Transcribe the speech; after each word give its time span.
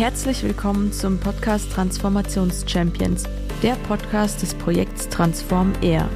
Herzlich 0.00 0.42
willkommen 0.42 0.94
zum 0.94 1.18
Podcast 1.18 1.72
Transformations 1.72 2.64
Champions, 2.66 3.24
der 3.62 3.74
Podcast 3.86 4.40
des 4.40 4.54
Projekts 4.54 5.10
Transform 5.10 5.74
Air. 5.82 6.08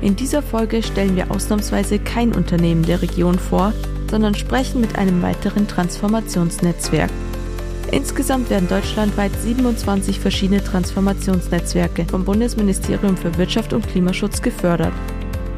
In 0.00 0.14
dieser 0.14 0.40
Folge 0.40 0.84
stellen 0.84 1.16
wir 1.16 1.32
ausnahmsweise 1.32 1.98
kein 1.98 2.32
Unternehmen 2.32 2.84
der 2.84 3.02
Region 3.02 3.36
vor, 3.36 3.72
sondern 4.08 4.36
sprechen 4.36 4.80
mit 4.80 4.96
einem 4.96 5.20
weiteren 5.20 5.66
Transformationsnetzwerk. 5.66 7.10
Insgesamt 7.90 8.50
werden 8.50 8.68
deutschlandweit 8.68 9.32
27 9.42 10.20
verschiedene 10.20 10.62
Transformationsnetzwerke 10.62 12.04
vom 12.08 12.24
Bundesministerium 12.24 13.16
für 13.16 13.36
Wirtschaft 13.36 13.72
und 13.72 13.88
Klimaschutz 13.88 14.42
gefördert. 14.42 14.92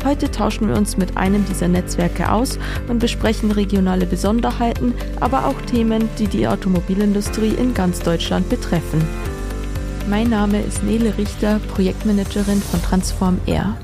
Heute 0.07 0.31
tauschen 0.31 0.69
wir 0.69 0.77
uns 0.77 0.97
mit 0.97 1.17
einem 1.17 1.45
dieser 1.47 1.67
Netzwerke 1.67 2.31
aus 2.31 2.61
und 2.87 3.01
besprechen 3.01 3.51
regionale 3.51 4.07
Besonderheiten, 4.07 4.95
aber 5.19 5.47
auch 5.47 5.61
Themen, 5.63 6.09
die 6.21 6.29
die 6.29 6.47
Automobilindustrie 6.47 7.55
in 7.59 7.75
ganz 7.75 7.99
Deutschland 7.99 8.49
betreffen. 8.49 9.05
Mein 10.09 10.31
Name 10.31 10.63
ist 10.63 10.85
Nele 10.85 11.19
Richter, 11.19 11.59
Projektmanagerin 11.75 12.63
von 12.63 12.81
Transform 12.83 13.41
Air. 13.47 13.77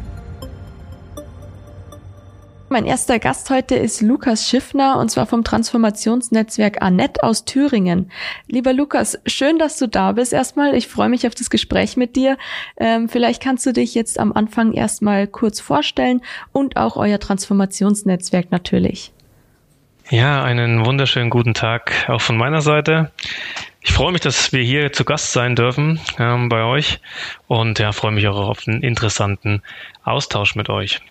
Mein 2.73 2.87
erster 2.87 3.19
Gast 3.19 3.51
heute 3.51 3.75
ist 3.75 4.01
Lukas 4.01 4.49
Schiffner 4.49 4.99
und 4.99 5.11
zwar 5.11 5.27
vom 5.27 5.45
Transformationsnetzwerk 5.45 6.81
Annette 6.81 7.23
aus 7.23 7.45
Thüringen. 7.45 8.11
Lieber 8.47 8.73
Lukas, 8.73 9.21
schön, 9.27 9.59
dass 9.59 9.77
du 9.77 9.87
da 9.87 10.13
bist 10.13 10.33
erstmal. 10.33 10.75
Ich 10.75 10.89
freue 10.89 11.11
mich 11.11 11.27
auf 11.27 11.35
das 11.35 11.51
Gespräch 11.51 11.99
mit 11.99 12.17
dir. 12.17 12.39
Ähm, 12.79 13.11
vielleicht 13.11 13.43
kannst 13.43 13.67
du 13.67 13.75
dich 13.75 13.95
jetzt 13.95 14.19
am 14.19 14.33
Anfang 14.33 14.73
erstmal 14.73 15.27
kurz 15.27 15.61
vorstellen 15.61 16.23
und 16.53 16.79
auch 16.79 16.97
euer 16.97 17.19
Transformationsnetzwerk 17.21 18.51
natürlich. 18.51 19.13
Ja, 20.09 20.43
einen 20.43 20.87
wunderschönen 20.87 21.29
guten 21.29 21.53
Tag 21.53 22.09
auch 22.09 22.23
von 22.23 22.39
meiner 22.39 22.63
Seite. 22.63 23.13
Ich 23.83 23.93
freue 23.93 24.13
mich, 24.13 24.23
dass 24.23 24.51
wir 24.55 24.63
hier 24.63 24.95
zu 24.95 25.05
Gast 25.05 25.35
sein 25.35 25.57
dürfen 25.57 26.01
ähm, 26.19 26.49
bei 26.49 26.65
euch 26.65 27.01
und 27.49 27.79
ja, 27.79 27.93
freue 27.93 28.13
mich 28.13 28.27
auch 28.29 28.49
auf 28.49 28.67
einen 28.67 28.83
interessanten 28.83 29.63
Austausch 30.05 30.55
mit 30.55 30.71
euch. 30.71 31.03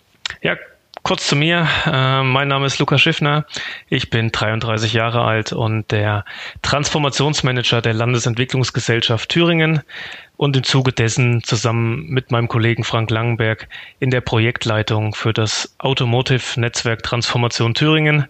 Ja, 0.42 0.56
Kurz 1.02 1.26
zu 1.26 1.34
mir. 1.34 1.66
Äh, 1.84 2.22
mein 2.22 2.46
Name 2.46 2.66
ist 2.66 2.78
Lukas 2.78 3.00
Schiffner. 3.00 3.44
Ich 3.88 4.08
bin 4.08 4.30
33 4.30 4.92
Jahre 4.92 5.22
alt 5.22 5.52
und 5.52 5.90
der 5.90 6.24
Transformationsmanager 6.62 7.82
der 7.82 7.92
Landesentwicklungsgesellschaft 7.92 9.28
Thüringen 9.28 9.82
und 10.36 10.56
im 10.56 10.62
Zuge 10.62 10.92
dessen 10.92 11.42
zusammen 11.42 12.06
mit 12.08 12.30
meinem 12.30 12.46
Kollegen 12.46 12.84
Frank 12.84 13.10
Langenberg 13.10 13.68
in 13.98 14.10
der 14.10 14.20
Projektleitung 14.20 15.12
für 15.12 15.32
das 15.32 15.74
Automotive 15.78 16.60
Netzwerk 16.60 17.02
Transformation 17.02 17.74
Thüringen. 17.74 18.28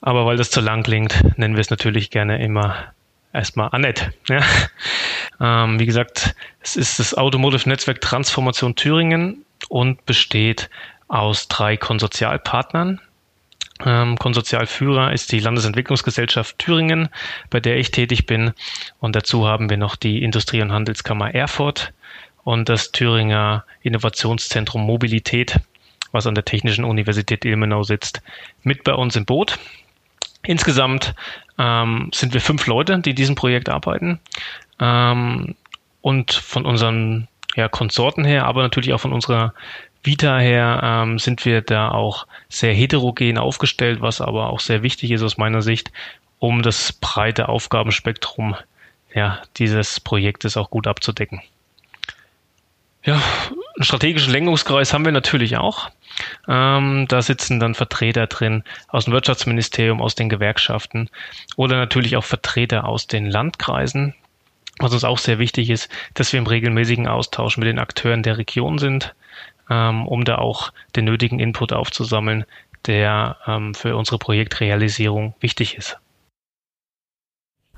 Aber 0.00 0.24
weil 0.24 0.38
das 0.38 0.50
zu 0.50 0.62
lang 0.62 0.84
klingt, 0.84 1.22
nennen 1.36 1.54
wir 1.54 1.60
es 1.60 1.70
natürlich 1.70 2.10
gerne 2.10 2.42
immer 2.42 2.94
erstmal 3.34 3.68
Annette. 3.72 4.14
Ja. 4.28 4.40
Ähm, 5.38 5.78
wie 5.78 5.84
gesagt, 5.84 6.34
es 6.62 6.76
ist 6.76 6.98
das 6.98 7.12
Automotive 7.12 7.68
Netzwerk 7.68 8.00
Transformation 8.00 8.74
Thüringen 8.74 9.44
und 9.68 10.06
besteht 10.06 10.70
aus 11.08 11.48
drei 11.48 11.76
Konsortialpartnern. 11.76 13.00
Ähm, 13.84 14.16
Konsortialführer 14.16 15.12
ist 15.12 15.32
die 15.32 15.40
Landesentwicklungsgesellschaft 15.40 16.58
Thüringen, 16.58 17.08
bei 17.50 17.60
der 17.60 17.76
ich 17.76 17.90
tätig 17.90 18.26
bin. 18.26 18.52
Und 19.00 19.14
dazu 19.14 19.46
haben 19.46 19.68
wir 19.68 19.76
noch 19.76 19.96
die 19.96 20.22
Industrie- 20.22 20.62
und 20.62 20.72
Handelskammer 20.72 21.34
Erfurt 21.34 21.92
und 22.44 22.68
das 22.68 22.92
Thüringer 22.92 23.64
Innovationszentrum 23.82 24.82
Mobilität, 24.82 25.58
was 26.12 26.26
an 26.26 26.34
der 26.34 26.44
Technischen 26.44 26.84
Universität 26.84 27.44
Ilmenau 27.44 27.82
sitzt, 27.82 28.22
mit 28.62 28.84
bei 28.84 28.94
uns 28.94 29.16
im 29.16 29.26
Boot. 29.26 29.58
Insgesamt 30.42 31.14
ähm, 31.58 32.10
sind 32.14 32.32
wir 32.32 32.40
fünf 32.40 32.66
Leute, 32.66 32.98
die 33.00 33.10
in 33.10 33.16
diesem 33.16 33.34
Projekt 33.34 33.68
arbeiten. 33.68 34.20
Ähm, 34.80 35.54
und 36.00 36.32
von 36.32 36.64
unseren 36.64 37.26
ja, 37.56 37.68
Konsorten 37.68 38.24
her, 38.24 38.46
aber 38.46 38.62
natürlich 38.62 38.92
auch 38.92 39.00
von 39.00 39.12
unserer 39.12 39.52
Vita 40.06 40.38
her 40.38 40.80
ähm, 40.82 41.18
sind 41.18 41.44
wir 41.44 41.62
da 41.62 41.90
auch 41.90 42.26
sehr 42.48 42.72
heterogen 42.72 43.38
aufgestellt, 43.38 44.00
was 44.00 44.20
aber 44.20 44.50
auch 44.50 44.60
sehr 44.60 44.82
wichtig 44.82 45.10
ist 45.10 45.22
aus 45.22 45.36
meiner 45.36 45.62
Sicht, 45.62 45.90
um 46.38 46.62
das 46.62 46.92
breite 46.92 47.48
Aufgabenspektrum 47.48 48.56
ja, 49.14 49.42
dieses 49.56 49.98
Projektes 49.98 50.56
auch 50.56 50.70
gut 50.70 50.86
abzudecken. 50.86 51.42
Ja, 53.02 53.22
einen 53.76 53.84
strategischen 53.84 54.32
Lenkungskreis 54.32 54.92
haben 54.92 55.04
wir 55.04 55.12
natürlich 55.12 55.56
auch. 55.56 55.90
Ähm, 56.48 57.06
da 57.08 57.22
sitzen 57.22 57.60
dann 57.60 57.74
Vertreter 57.74 58.26
drin 58.26 58.64
aus 58.88 59.04
dem 59.04 59.14
Wirtschaftsministerium, 59.14 60.02
aus 60.02 60.14
den 60.14 60.28
Gewerkschaften 60.28 61.08
oder 61.56 61.76
natürlich 61.76 62.16
auch 62.16 62.24
Vertreter 62.24 62.86
aus 62.86 63.06
den 63.06 63.26
Landkreisen. 63.26 64.14
Was 64.78 64.92
uns 64.92 65.04
auch 65.04 65.18
sehr 65.18 65.38
wichtig 65.38 65.70
ist, 65.70 65.88
dass 66.14 66.32
wir 66.32 66.38
im 66.38 66.46
regelmäßigen 66.46 67.06
Austausch 67.06 67.56
mit 67.56 67.68
den 67.68 67.78
Akteuren 67.78 68.22
der 68.22 68.36
Region 68.38 68.78
sind, 68.78 69.14
ähm, 69.70 70.06
um 70.06 70.24
da 70.24 70.38
auch 70.38 70.72
den 70.94 71.04
nötigen 71.04 71.38
Input 71.38 71.72
aufzusammeln, 71.72 72.44
der 72.86 73.36
ähm, 73.46 73.74
für 73.74 73.96
unsere 73.96 74.18
Projektrealisierung 74.18 75.34
wichtig 75.40 75.76
ist. 75.76 75.98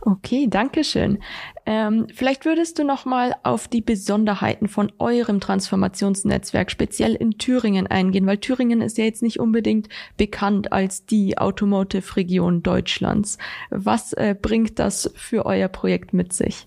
Okay, 0.00 0.46
danke 0.48 0.84
schön. 0.84 1.18
Ähm, 1.66 2.06
vielleicht 2.14 2.44
würdest 2.44 2.78
du 2.78 2.84
noch 2.84 3.04
mal 3.04 3.34
auf 3.42 3.66
die 3.66 3.80
Besonderheiten 3.80 4.68
von 4.68 4.92
eurem 4.98 5.40
Transformationsnetzwerk 5.40 6.70
speziell 6.70 7.14
in 7.14 7.32
Thüringen 7.32 7.88
eingehen, 7.88 8.24
weil 8.26 8.38
Thüringen 8.38 8.80
ist 8.80 8.96
ja 8.96 9.04
jetzt 9.04 9.22
nicht 9.22 9.40
unbedingt 9.40 9.88
bekannt 10.16 10.72
als 10.72 11.04
die 11.04 11.36
Automotive-Region 11.36 12.62
Deutschlands. 12.62 13.38
Was 13.70 14.12
äh, 14.12 14.36
bringt 14.40 14.78
das 14.78 15.12
für 15.16 15.44
euer 15.44 15.68
Projekt 15.68 16.14
mit 16.14 16.32
sich? 16.32 16.66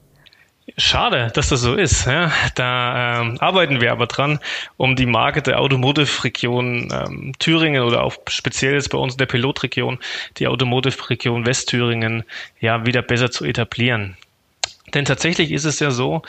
Schade, 0.77 1.31
dass 1.33 1.49
das 1.49 1.61
so 1.61 1.75
ist. 1.75 2.05
Ja. 2.05 2.31
Da 2.55 3.21
ähm, 3.21 3.37
arbeiten 3.39 3.81
wir 3.81 3.91
aber 3.91 4.07
dran, 4.07 4.39
um 4.77 4.95
die 4.95 5.05
Marke 5.05 5.41
der 5.41 5.59
Automotive-Region 5.59 6.89
ähm, 6.91 7.33
Thüringen 7.39 7.83
oder 7.83 8.03
auch 8.03 8.15
speziell 8.29 8.73
jetzt 8.73 8.89
bei 8.89 8.97
uns 8.97 9.15
in 9.15 9.17
der 9.17 9.25
Pilotregion, 9.25 9.99
die 10.37 10.47
Automotive-Region 10.47 11.45
Westthüringen, 11.45 12.23
ja, 12.59 12.85
wieder 12.85 13.01
besser 13.01 13.31
zu 13.31 13.45
etablieren. 13.45 14.17
Denn 14.93 15.05
tatsächlich 15.05 15.51
ist 15.51 15.65
es 15.65 15.79
ja 15.79 15.91
so, 15.91 16.21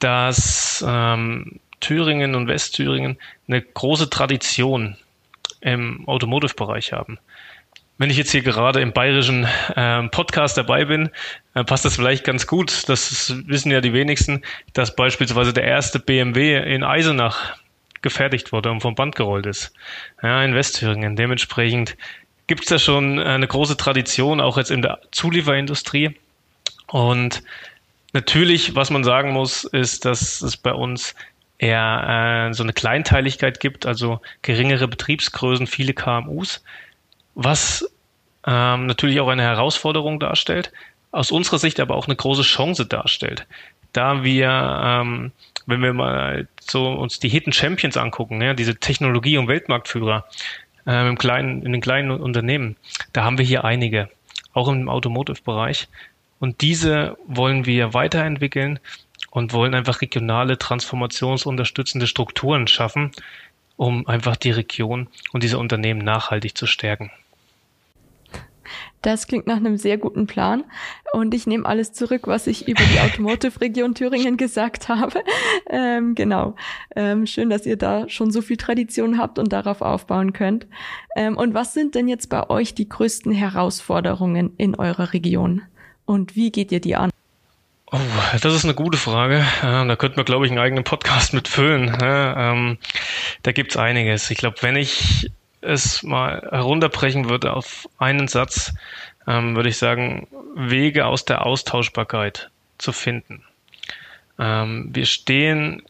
dass 0.00 0.84
ähm, 0.86 1.60
Thüringen 1.80 2.34
und 2.34 2.48
Westthüringen 2.48 3.16
eine 3.46 3.62
große 3.62 4.10
Tradition 4.10 4.96
im 5.60 6.06
Automotive-Bereich 6.06 6.92
haben. 6.92 7.18
Wenn 7.98 8.10
ich 8.10 8.16
jetzt 8.16 8.30
hier 8.30 8.42
gerade 8.42 8.80
im 8.80 8.92
bayerischen 8.92 9.46
äh, 9.74 10.02
Podcast 10.04 10.56
dabei 10.56 10.84
bin, 10.84 11.10
äh, 11.54 11.64
passt 11.64 11.84
das 11.84 11.96
vielleicht 11.96 12.22
ganz 12.22 12.46
gut. 12.46 12.88
Das 12.88 13.34
wissen 13.46 13.72
ja 13.72 13.80
die 13.80 13.92
wenigsten, 13.92 14.42
dass 14.72 14.94
beispielsweise 14.94 15.52
der 15.52 15.64
erste 15.64 15.98
BMW 15.98 16.56
in 16.56 16.84
Eisenach 16.84 17.56
gefertigt 18.00 18.52
wurde 18.52 18.70
und 18.70 18.80
vom 18.82 18.94
Band 18.94 19.16
gerollt 19.16 19.46
ist. 19.46 19.72
Ja, 20.22 20.44
in 20.44 20.54
Westthüringen. 20.54 21.16
Dementsprechend 21.16 21.96
gibt 22.46 22.62
es 22.62 22.68
da 22.68 22.78
schon 22.78 23.18
eine 23.18 23.48
große 23.48 23.76
Tradition, 23.76 24.40
auch 24.40 24.56
jetzt 24.58 24.70
in 24.70 24.82
der 24.82 25.00
Zulieferindustrie. 25.10 26.16
Und 26.86 27.42
natürlich, 28.12 28.76
was 28.76 28.90
man 28.90 29.02
sagen 29.02 29.32
muss, 29.32 29.64
ist, 29.64 30.04
dass 30.04 30.40
es 30.40 30.56
bei 30.56 30.72
uns 30.72 31.16
eher 31.58 32.48
äh, 32.48 32.54
so 32.54 32.62
eine 32.62 32.72
Kleinteiligkeit 32.72 33.58
gibt, 33.58 33.86
also 33.86 34.20
geringere 34.42 34.86
Betriebsgrößen, 34.86 35.66
viele 35.66 35.94
KMUs 35.94 36.62
was 37.38 37.88
ähm, 38.48 38.86
natürlich 38.86 39.20
auch 39.20 39.28
eine 39.28 39.42
Herausforderung 39.42 40.18
darstellt, 40.18 40.72
aus 41.12 41.30
unserer 41.30 41.60
Sicht 41.60 41.78
aber 41.78 41.94
auch 41.94 42.06
eine 42.06 42.16
große 42.16 42.42
Chance 42.42 42.84
darstellt. 42.84 43.46
Da 43.92 44.24
wir, 44.24 44.48
ähm, 44.50 45.30
wenn 45.66 45.80
wir 45.80 45.92
mal 45.92 46.48
so 46.60 46.90
uns 46.92 47.20
die 47.20 47.28
Hidden 47.28 47.52
Champions 47.52 47.96
angucken, 47.96 48.42
ja, 48.42 48.54
diese 48.54 48.74
Technologie- 48.74 49.38
und 49.38 49.46
Weltmarktführer 49.46 50.24
ähm, 50.84 51.10
im 51.10 51.18
kleinen, 51.18 51.62
in 51.62 51.70
den 51.70 51.80
kleinen 51.80 52.10
Unternehmen, 52.10 52.76
da 53.12 53.22
haben 53.22 53.38
wir 53.38 53.44
hier 53.44 53.64
einige, 53.64 54.10
auch 54.52 54.66
im 54.66 54.88
Automotive-Bereich. 54.88 55.86
Und 56.40 56.60
diese 56.60 57.16
wollen 57.28 57.66
wir 57.66 57.94
weiterentwickeln 57.94 58.80
und 59.30 59.52
wollen 59.52 59.74
einfach 59.74 60.00
regionale 60.00 60.58
transformationsunterstützende 60.58 62.08
Strukturen 62.08 62.66
schaffen, 62.66 63.12
um 63.76 64.08
einfach 64.08 64.34
die 64.34 64.50
Region 64.50 65.06
und 65.32 65.44
diese 65.44 65.58
Unternehmen 65.58 66.00
nachhaltig 66.00 66.58
zu 66.58 66.66
stärken. 66.66 67.12
Das 69.02 69.26
klingt 69.26 69.46
nach 69.46 69.56
einem 69.56 69.76
sehr 69.76 69.96
guten 69.96 70.26
Plan. 70.26 70.64
Und 71.12 71.32
ich 71.32 71.46
nehme 71.46 71.66
alles 71.66 71.92
zurück, 71.92 72.26
was 72.26 72.46
ich 72.46 72.66
über 72.66 72.82
die 72.82 73.00
Automotive-Region 73.00 73.94
Thüringen 73.94 74.36
gesagt 74.36 74.88
habe. 74.88 75.22
Ähm, 75.70 76.14
genau. 76.14 76.54
Ähm, 76.96 77.26
schön, 77.26 77.50
dass 77.50 77.66
ihr 77.66 77.76
da 77.76 78.08
schon 78.08 78.30
so 78.30 78.40
viel 78.40 78.56
Tradition 78.56 79.18
habt 79.18 79.38
und 79.38 79.52
darauf 79.52 79.82
aufbauen 79.82 80.32
könnt. 80.32 80.66
Ähm, 81.14 81.36
und 81.36 81.52
was 81.52 81.74
sind 81.74 81.94
denn 81.94 82.08
jetzt 82.08 82.30
bei 82.30 82.48
euch 82.48 82.74
die 82.74 82.88
größten 82.88 83.32
Herausforderungen 83.32 84.54
in 84.56 84.74
eurer 84.76 85.12
Region? 85.12 85.62
Und 86.06 86.36
wie 86.36 86.50
geht 86.50 86.72
ihr 86.72 86.80
die 86.80 86.96
an? 86.96 87.10
Oh, 87.90 87.98
das 88.40 88.54
ist 88.54 88.64
eine 88.64 88.74
gute 88.74 88.98
Frage. 88.98 89.44
da 89.62 89.96
könnte 89.96 90.16
man, 90.16 90.24
glaube 90.24 90.46
ich, 90.46 90.52
einen 90.52 90.60
eigenen 90.60 90.84
Podcast 90.84 91.34
mitfüllen. 91.34 91.96
Ähm, 92.02 92.78
da 93.42 93.52
gibt's 93.52 93.76
einiges. 93.76 94.30
Ich 94.30 94.38
glaube, 94.38 94.56
wenn 94.60 94.76
ich 94.76 95.30
es 95.60 96.02
mal 96.02 96.46
herunterbrechen 96.50 97.28
würde 97.28 97.52
auf 97.52 97.88
einen 97.98 98.28
Satz, 98.28 98.74
ähm, 99.26 99.56
würde 99.56 99.68
ich 99.68 99.76
sagen, 99.76 100.28
Wege 100.54 101.06
aus 101.06 101.24
der 101.24 101.44
Austauschbarkeit 101.44 102.50
zu 102.78 102.92
finden. 102.92 103.42
Ähm, 104.38 104.90
wir 104.92 105.06
stehen 105.06 105.82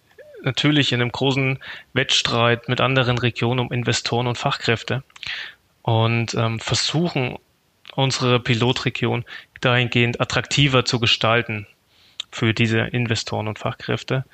natürlich 0.42 0.92
in 0.92 1.00
einem 1.00 1.12
großen 1.12 1.58
Wettstreit 1.92 2.68
mit 2.68 2.80
anderen 2.80 3.18
Regionen 3.18 3.60
um 3.60 3.72
Investoren 3.72 4.26
und 4.26 4.38
Fachkräfte 4.38 5.02
und 5.82 6.34
ähm, 6.34 6.60
versuchen 6.60 7.38
unsere 7.94 8.40
Pilotregion 8.40 9.24
dahingehend 9.60 10.20
attraktiver 10.20 10.84
zu 10.84 11.00
gestalten 11.00 11.66
für 12.30 12.54
diese 12.54 12.80
Investoren 12.80 13.48
und 13.48 13.58
Fachkräfte, 13.58 14.24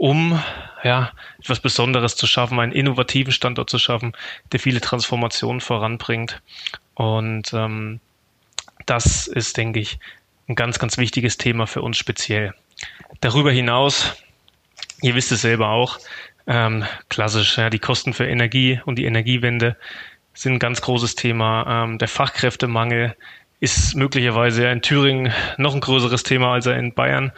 um 0.00 0.42
ja 0.82 1.12
etwas 1.40 1.60
Besonderes 1.60 2.16
zu 2.16 2.26
schaffen, 2.26 2.58
einen 2.58 2.72
innovativen 2.72 3.34
Standort 3.34 3.68
zu 3.68 3.78
schaffen, 3.78 4.12
der 4.50 4.58
viele 4.58 4.80
Transformationen 4.80 5.60
voranbringt. 5.60 6.40
Und 6.94 7.52
ähm, 7.52 8.00
das 8.86 9.26
ist, 9.26 9.58
denke 9.58 9.78
ich, 9.78 9.98
ein 10.48 10.54
ganz, 10.54 10.78
ganz 10.78 10.96
wichtiges 10.96 11.36
Thema 11.36 11.66
für 11.66 11.82
uns 11.82 11.98
speziell. 11.98 12.54
Darüber 13.20 13.52
hinaus, 13.52 14.16
ihr 15.02 15.14
wisst 15.14 15.32
es 15.32 15.42
selber 15.42 15.68
auch, 15.68 15.98
ähm, 16.46 16.86
klassisch, 17.10 17.58
ja, 17.58 17.68
die 17.68 17.78
Kosten 17.78 18.14
für 18.14 18.26
Energie 18.26 18.80
und 18.86 18.96
die 18.96 19.04
Energiewende 19.04 19.76
sind 20.32 20.54
ein 20.54 20.58
ganz 20.60 20.80
großes 20.80 21.14
Thema. 21.14 21.84
Ähm, 21.84 21.98
der 21.98 22.08
Fachkräftemangel 22.08 23.14
ist 23.60 23.94
möglicherweise 23.94 24.66
in 24.66 24.80
Thüringen 24.80 25.30
noch 25.58 25.74
ein 25.74 25.82
größeres 25.82 26.22
Thema, 26.22 26.54
als 26.54 26.64
er 26.64 26.78
in 26.78 26.94
Bayern 26.94 27.32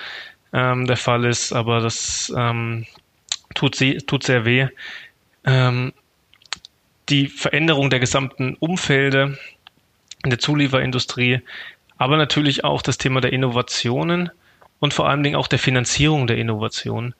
ähm, 0.52 0.87
der 0.87 0.96
Fall 0.96 1.25
ist, 1.25 1.52
aber 1.52 1.81
das 1.81 2.32
ähm, 2.37 2.87
tut, 3.54 3.75
sie, 3.75 3.99
tut 3.99 4.25
sehr 4.25 4.44
weh. 4.44 4.69
Ähm, 5.44 5.93
die 7.08 7.28
Veränderung 7.28 7.90
der 7.90 8.00
gesamten 8.00 8.54
Umfelde 8.54 9.38
in 10.25 10.31
der 10.31 10.38
Zulieferindustrie, 10.38 11.40
aber 11.99 12.16
natürlich 12.16 12.64
auch 12.64 12.82
das 12.82 12.99
Thema 12.99 13.20
der 13.20 13.32
Innovationen 13.32 14.31
und 14.78 14.94
vor 14.94 15.08
allen 15.08 15.22
Dingen 15.22 15.37
auch 15.37 15.49
der 15.49 15.58
Finanzierung 15.58 16.26
der 16.26 16.38
Innovationen 16.38 17.14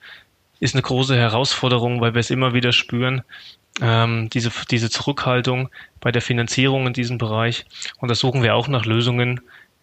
ist 0.61 0.75
eine 0.75 0.82
große 0.82 1.17
Herausforderung, 1.17 2.00
weil 2.00 2.14
wir 2.14 2.20
es 2.20 2.31
immer 2.31 2.55
wieder 2.55 2.73
spüren, 2.73 3.23
ähm, 3.81 4.31
diese, 4.31 4.50
diese 4.70 4.90
Zurückhaltung 4.90 5.69
bei 6.00 6.12
der 6.12 6.23
Finanzierung 6.23 6.87
in 6.87 6.93
diesem 6.93 7.19
Bereich. 7.19 7.64
Und 7.99 8.11
da 8.11 8.14
suchen 8.14 8.43
wir 8.43 8.55
auch 8.55 8.69
nach 8.69 8.85
Lösungen, 8.85 9.40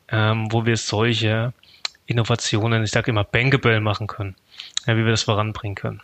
ähm, 0.10 0.52
wo 0.52 0.66
wir 0.66 0.78
solche 0.78 1.54
Innovationen, 2.10 2.84
ich 2.84 2.92
sage 2.92 3.12
immer, 3.12 3.24
bankable 3.24 3.80
machen 3.82 4.08
können, 4.08 4.36
ja, 4.88 4.98
wie 4.98 5.04
wir 5.04 5.12
das 5.12 5.24
voranbringen 5.24 5.76
können. 5.76 6.02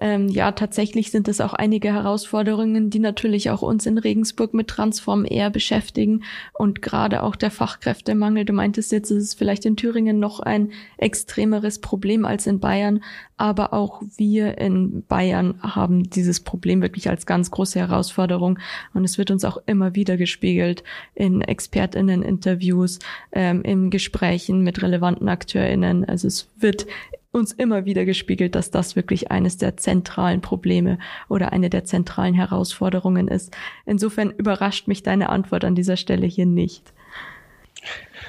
Ähm, 0.00 0.28
ja, 0.28 0.50
tatsächlich 0.52 1.12
sind 1.12 1.28
es 1.28 1.40
auch 1.40 1.54
einige 1.54 1.92
Herausforderungen, 1.92 2.90
die 2.90 2.98
natürlich 2.98 3.50
auch 3.50 3.62
uns 3.62 3.86
in 3.86 3.96
Regensburg 3.96 4.52
mit 4.52 4.66
Transform 4.66 5.24
eher 5.24 5.50
beschäftigen 5.50 6.24
und 6.52 6.82
gerade 6.82 7.22
auch 7.22 7.36
der 7.36 7.52
Fachkräftemangel. 7.52 8.44
Du 8.44 8.52
meintest 8.52 8.90
jetzt, 8.90 9.10
ist 9.10 9.22
es 9.22 9.34
vielleicht 9.34 9.64
in 9.66 9.76
Thüringen 9.76 10.18
noch 10.18 10.40
ein 10.40 10.72
extremeres 10.96 11.80
Problem 11.80 12.24
als 12.24 12.48
in 12.48 12.58
Bayern, 12.58 13.04
aber 13.36 13.72
auch 13.72 14.02
wir 14.16 14.58
in 14.58 15.04
Bayern 15.06 15.60
haben 15.60 16.10
dieses 16.10 16.40
Problem 16.40 16.82
wirklich 16.82 17.08
als 17.08 17.24
ganz 17.24 17.52
große 17.52 17.78
Herausforderung 17.78 18.58
und 18.94 19.04
es 19.04 19.16
wird 19.16 19.30
uns 19.30 19.44
auch 19.44 19.58
immer 19.66 19.94
wieder 19.94 20.16
gespiegelt 20.16 20.82
in 21.14 21.40
Expertinnen-Interviews, 21.40 22.98
ähm, 23.32 23.62
in 23.62 23.90
Gesprächen 23.90 24.62
mit 24.62 24.82
relevanten 24.82 25.28
AkteurInnen. 25.28 26.04
Also 26.04 26.26
es 26.26 26.48
wird 26.58 26.86
uns 27.34 27.52
immer 27.52 27.84
wieder 27.84 28.04
gespiegelt, 28.04 28.54
dass 28.54 28.70
das 28.70 28.96
wirklich 28.96 29.30
eines 29.30 29.56
der 29.56 29.76
zentralen 29.76 30.40
Probleme 30.40 30.98
oder 31.28 31.52
eine 31.52 31.68
der 31.68 31.84
zentralen 31.84 32.34
Herausforderungen 32.34 33.28
ist. 33.28 33.54
Insofern 33.84 34.30
überrascht 34.30 34.86
mich 34.88 35.02
deine 35.02 35.28
Antwort 35.28 35.64
an 35.64 35.74
dieser 35.74 35.96
Stelle 35.96 36.26
hier 36.26 36.46
nicht. 36.46 36.92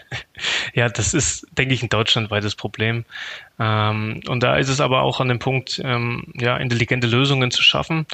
Ja, 0.73 0.89
das 0.89 1.13
ist, 1.13 1.47
denke 1.57 1.73
ich, 1.73 1.81
ein 1.81 1.89
deutschlandweites 1.89 2.55
Problem. 2.55 3.05
Ähm, 3.59 4.21
und 4.27 4.43
da 4.43 4.57
ist 4.57 4.67
es 4.67 4.81
aber 4.81 5.01
auch 5.01 5.19
an 5.19 5.29
dem 5.29 5.39
Punkt, 5.39 5.81
ähm, 5.83 6.25
ja, 6.35 6.57
intelligente 6.57 7.07
Lösungen 7.07 7.49
zu 7.49 7.63
schaffen. 7.63 8.05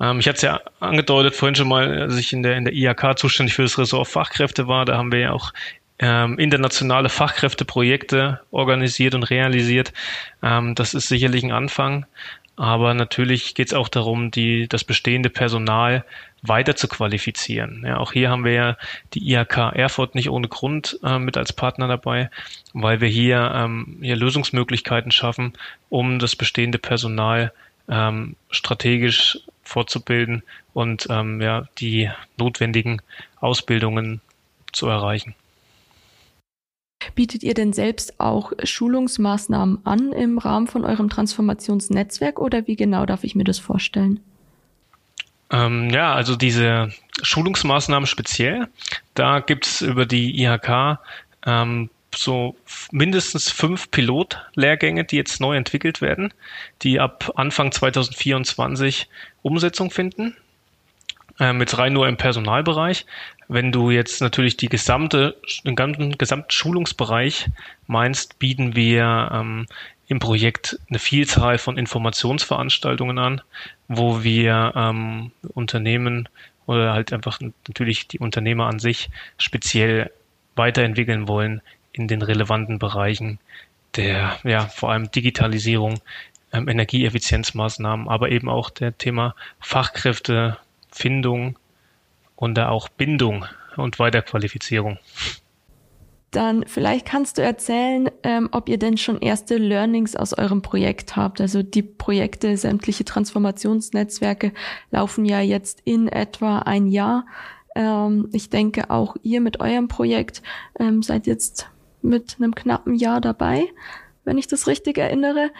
Ähm, 0.00 0.18
ich 0.18 0.26
hatte 0.26 0.36
es 0.36 0.42
ja 0.42 0.60
angedeutet 0.80 1.34
vorhin 1.36 1.54
schon 1.54 1.68
mal, 1.68 2.02
als 2.02 2.16
ich 2.16 2.32
in 2.32 2.42
der, 2.42 2.56
in 2.56 2.64
der 2.64 2.74
IHK 2.74 3.16
zuständig 3.16 3.54
für 3.54 3.62
das 3.62 3.78
Ressort 3.78 4.08
Fachkräfte 4.08 4.66
war, 4.66 4.84
da 4.84 4.96
haben 4.96 5.12
wir 5.12 5.20
ja 5.20 5.32
auch 5.32 5.52
ähm, 5.98 6.38
internationale 6.38 7.08
Fachkräfteprojekte 7.08 8.40
organisiert 8.50 9.14
und 9.14 9.24
realisiert. 9.24 9.92
Ähm, 10.42 10.74
das 10.74 10.94
ist 10.94 11.08
sicherlich 11.08 11.44
ein 11.44 11.52
Anfang. 11.52 12.06
Aber 12.56 12.92
natürlich 12.92 13.54
geht 13.54 13.68
es 13.68 13.74
auch 13.74 13.88
darum, 13.88 14.32
die, 14.32 14.66
das 14.66 14.82
bestehende 14.82 15.30
Personal 15.30 16.04
weiter 16.42 16.74
zu 16.74 16.88
qualifizieren. 16.88 17.84
Ja, 17.86 17.98
auch 17.98 18.12
hier 18.12 18.30
haben 18.30 18.44
wir 18.44 18.52
ja 18.52 18.76
die 19.14 19.32
IHK 19.32 19.56
Erfurt 19.74 20.16
nicht 20.16 20.28
ohne 20.28 20.48
Grund 20.48 20.98
äh, 21.04 21.20
mit 21.20 21.36
als 21.36 21.52
Partner 21.52 21.86
dabei, 21.86 22.30
weil 22.72 23.00
wir 23.00 23.08
hier, 23.08 23.52
ähm, 23.54 23.98
hier 24.00 24.16
Lösungsmöglichkeiten 24.16 25.12
schaffen, 25.12 25.52
um 25.88 26.18
das 26.18 26.34
bestehende 26.34 26.78
Personal 26.78 27.52
ähm, 27.88 28.34
strategisch 28.50 29.38
fortzubilden 29.62 30.42
und 30.74 31.06
ähm, 31.10 31.40
ja, 31.40 31.68
die 31.78 32.10
notwendigen 32.38 33.02
Ausbildungen 33.40 34.20
zu 34.72 34.88
erreichen. 34.88 35.36
Bietet 37.14 37.42
ihr 37.42 37.54
denn 37.54 37.72
selbst 37.72 38.20
auch 38.20 38.52
Schulungsmaßnahmen 38.62 39.84
an 39.84 40.12
im 40.12 40.38
Rahmen 40.38 40.66
von 40.66 40.84
eurem 40.84 41.08
Transformationsnetzwerk 41.08 42.38
oder 42.38 42.66
wie 42.66 42.76
genau 42.76 43.06
darf 43.06 43.24
ich 43.24 43.34
mir 43.34 43.44
das 43.44 43.58
vorstellen? 43.58 44.20
Ähm, 45.50 45.90
ja, 45.90 46.14
also 46.14 46.36
diese 46.36 46.92
Schulungsmaßnahmen 47.22 48.06
speziell, 48.06 48.68
da 49.14 49.40
gibt 49.40 49.66
es 49.66 49.80
über 49.80 50.06
die 50.06 50.42
IHK 50.42 50.98
ähm, 51.46 51.90
so 52.14 52.56
mindestens 52.90 53.50
fünf 53.50 53.90
Pilotlehrgänge, 53.90 55.04
die 55.04 55.16
jetzt 55.16 55.40
neu 55.40 55.56
entwickelt 55.56 56.00
werden, 56.00 56.32
die 56.82 57.00
ab 57.00 57.32
Anfang 57.36 57.72
2024 57.72 59.08
Umsetzung 59.42 59.90
finden. 59.90 60.36
Ähm, 61.40 61.60
jetzt 61.60 61.78
rein 61.78 61.92
nur 61.92 62.08
im 62.08 62.16
Personalbereich. 62.16 63.06
Wenn 63.48 63.72
du 63.72 63.90
jetzt 63.90 64.20
natürlich 64.20 64.56
die 64.58 64.68
gesamte, 64.68 65.36
den 65.64 65.74
ganzen 65.74 66.18
gesamten 66.18 66.50
Schulungsbereich 66.50 67.48
meinst, 67.86 68.38
bieten 68.38 68.76
wir 68.76 69.30
ähm, 69.32 69.66
im 70.06 70.18
Projekt 70.18 70.78
eine 70.88 70.98
Vielzahl 70.98 71.58
von 71.58 71.78
Informationsveranstaltungen 71.78 73.18
an, 73.18 73.40
wo 73.88 74.22
wir 74.22 74.72
ähm, 74.76 75.32
Unternehmen 75.54 76.28
oder 76.66 76.92
halt 76.92 77.12
einfach 77.14 77.40
natürlich 77.40 78.08
die 78.08 78.18
Unternehmer 78.18 78.66
an 78.66 78.78
sich 78.78 79.10
speziell 79.38 80.10
weiterentwickeln 80.54 81.26
wollen 81.26 81.62
in 81.92 82.06
den 82.06 82.20
relevanten 82.20 82.78
Bereichen 82.78 83.38
der, 83.96 84.38
ja, 84.44 84.66
vor 84.66 84.92
allem 84.92 85.10
Digitalisierung, 85.10 86.00
ähm, 86.52 86.68
Energieeffizienzmaßnahmen, 86.68 88.08
aber 88.08 88.30
eben 88.30 88.48
auch 88.48 88.70
der 88.70 88.96
Thema 88.96 89.34
Fachkräftefindung, 89.60 91.58
und 92.38 92.54
da 92.54 92.68
auch 92.68 92.88
Bindung 92.88 93.44
und 93.76 93.98
Weiterqualifizierung. 93.98 94.98
Dann 96.30 96.64
vielleicht 96.66 97.06
kannst 97.06 97.38
du 97.38 97.42
erzählen, 97.42 98.10
ähm, 98.22 98.48
ob 98.52 98.68
ihr 98.68 98.78
denn 98.78 98.96
schon 98.96 99.18
erste 99.18 99.56
Learnings 99.56 100.14
aus 100.14 100.34
eurem 100.34 100.62
Projekt 100.62 101.16
habt. 101.16 101.40
Also 101.40 101.62
die 101.62 101.82
Projekte, 101.82 102.56
sämtliche 102.56 103.04
Transformationsnetzwerke 103.04 104.52
laufen 104.90 105.24
ja 105.24 105.40
jetzt 105.40 105.80
in 105.84 106.06
etwa 106.06 106.60
ein 106.60 106.86
Jahr. 106.86 107.26
Ähm, 107.74 108.28
ich 108.32 108.50
denke, 108.50 108.90
auch 108.90 109.16
ihr 109.22 109.40
mit 109.40 109.60
eurem 109.60 109.88
Projekt 109.88 110.42
ähm, 110.78 111.02
seid 111.02 111.26
jetzt 111.26 111.68
mit 112.02 112.36
einem 112.38 112.54
knappen 112.54 112.94
Jahr 112.94 113.20
dabei, 113.20 113.64
wenn 114.24 114.38
ich 114.38 114.46
das 114.46 114.66
richtig 114.68 114.98
erinnere. 114.98 115.50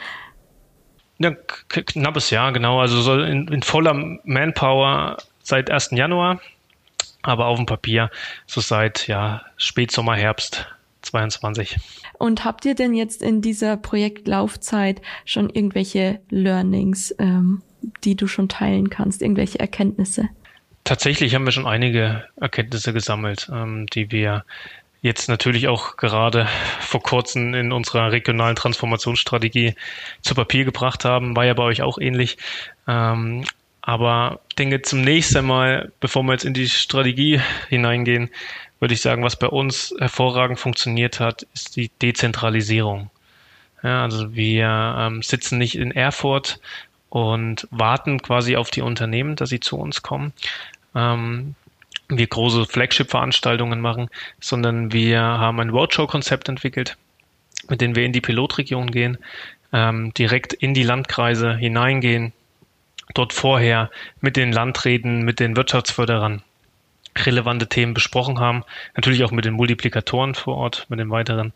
Ja, 1.18 1.32
knappes 1.68 2.30
Jahr, 2.30 2.52
genau. 2.52 2.78
Also 2.78 3.00
so 3.00 3.18
in, 3.18 3.48
in 3.48 3.62
voller 3.62 3.94
Manpower 4.22 5.16
seit 5.42 5.70
1. 5.70 5.90
Januar 5.92 6.40
aber 7.22 7.46
auf 7.46 7.56
dem 7.58 7.66
Papier 7.66 8.10
so 8.46 8.60
seit 8.60 9.08
ja, 9.08 9.42
Spätsommer, 9.56 10.14
Herbst 10.14 10.66
22. 11.02 11.76
Und 12.18 12.44
habt 12.44 12.64
ihr 12.64 12.74
denn 12.74 12.94
jetzt 12.94 13.22
in 13.22 13.40
dieser 13.40 13.76
Projektlaufzeit 13.76 15.00
schon 15.24 15.50
irgendwelche 15.50 16.20
Learnings, 16.30 17.14
ähm, 17.18 17.62
die 18.04 18.16
du 18.16 18.26
schon 18.26 18.48
teilen 18.48 18.90
kannst, 18.90 19.22
irgendwelche 19.22 19.58
Erkenntnisse? 19.60 20.28
Tatsächlich 20.84 21.34
haben 21.34 21.44
wir 21.44 21.52
schon 21.52 21.66
einige 21.66 22.24
Erkenntnisse 22.40 22.92
gesammelt, 22.92 23.50
ähm, 23.52 23.86
die 23.86 24.10
wir 24.10 24.44
jetzt 25.00 25.28
natürlich 25.28 25.68
auch 25.68 25.96
gerade 25.96 26.48
vor 26.80 27.02
kurzem 27.02 27.54
in 27.54 27.72
unserer 27.72 28.10
regionalen 28.10 28.56
Transformationsstrategie 28.56 29.74
zu 30.22 30.34
Papier 30.34 30.64
gebracht 30.64 31.04
haben. 31.04 31.36
War 31.36 31.44
ja 31.44 31.54
bei 31.54 31.62
euch 31.62 31.82
auch 31.82 31.98
ähnlich. 31.98 32.38
Ähm, 32.88 33.44
aber 33.88 34.40
ich 34.50 34.56
denke, 34.56 34.82
zum 34.82 35.00
nächsten 35.00 35.46
Mal, 35.46 35.90
bevor 35.98 36.22
wir 36.24 36.32
jetzt 36.32 36.44
in 36.44 36.52
die 36.52 36.68
Strategie 36.68 37.40
hineingehen, 37.70 38.28
würde 38.80 38.92
ich 38.92 39.00
sagen, 39.00 39.24
was 39.24 39.38
bei 39.38 39.46
uns 39.46 39.94
hervorragend 39.98 40.60
funktioniert 40.60 41.20
hat, 41.20 41.46
ist 41.54 41.74
die 41.74 41.90
Dezentralisierung. 42.02 43.08
Ja, 43.82 44.02
also 44.02 44.34
wir 44.34 44.94
ähm, 44.98 45.22
sitzen 45.22 45.56
nicht 45.56 45.74
in 45.74 45.90
Erfurt 45.90 46.60
und 47.08 47.66
warten 47.70 48.20
quasi 48.20 48.56
auf 48.56 48.70
die 48.70 48.82
Unternehmen, 48.82 49.36
dass 49.36 49.48
sie 49.48 49.60
zu 49.60 49.78
uns 49.78 50.02
kommen. 50.02 50.34
Ähm, 50.94 51.54
wir 52.10 52.26
große 52.26 52.66
Flagship-Veranstaltungen 52.66 53.80
machen, 53.80 54.10
sondern 54.38 54.92
wir 54.92 55.22
haben 55.22 55.60
ein 55.60 55.70
Roadshow-Konzept 55.70 56.50
entwickelt, 56.50 56.98
mit 57.70 57.80
denen 57.80 57.96
wir 57.96 58.04
in 58.04 58.12
die 58.12 58.20
Pilotregion 58.20 58.90
gehen, 58.90 59.16
ähm, 59.72 60.12
direkt 60.12 60.52
in 60.52 60.74
die 60.74 60.82
Landkreise 60.82 61.56
hineingehen, 61.56 62.34
dort 63.14 63.32
vorher 63.32 63.90
mit 64.20 64.36
den 64.36 64.52
Landräten, 64.52 65.22
mit 65.24 65.40
den 65.40 65.56
Wirtschaftsförderern 65.56 66.42
relevante 67.16 67.68
Themen 67.68 67.94
besprochen 67.94 68.38
haben, 68.38 68.64
natürlich 68.94 69.24
auch 69.24 69.30
mit 69.30 69.44
den 69.44 69.54
Multiplikatoren 69.54 70.34
vor 70.34 70.56
Ort, 70.56 70.86
mit 70.88 71.00
den 71.00 71.10
weiteren, 71.10 71.52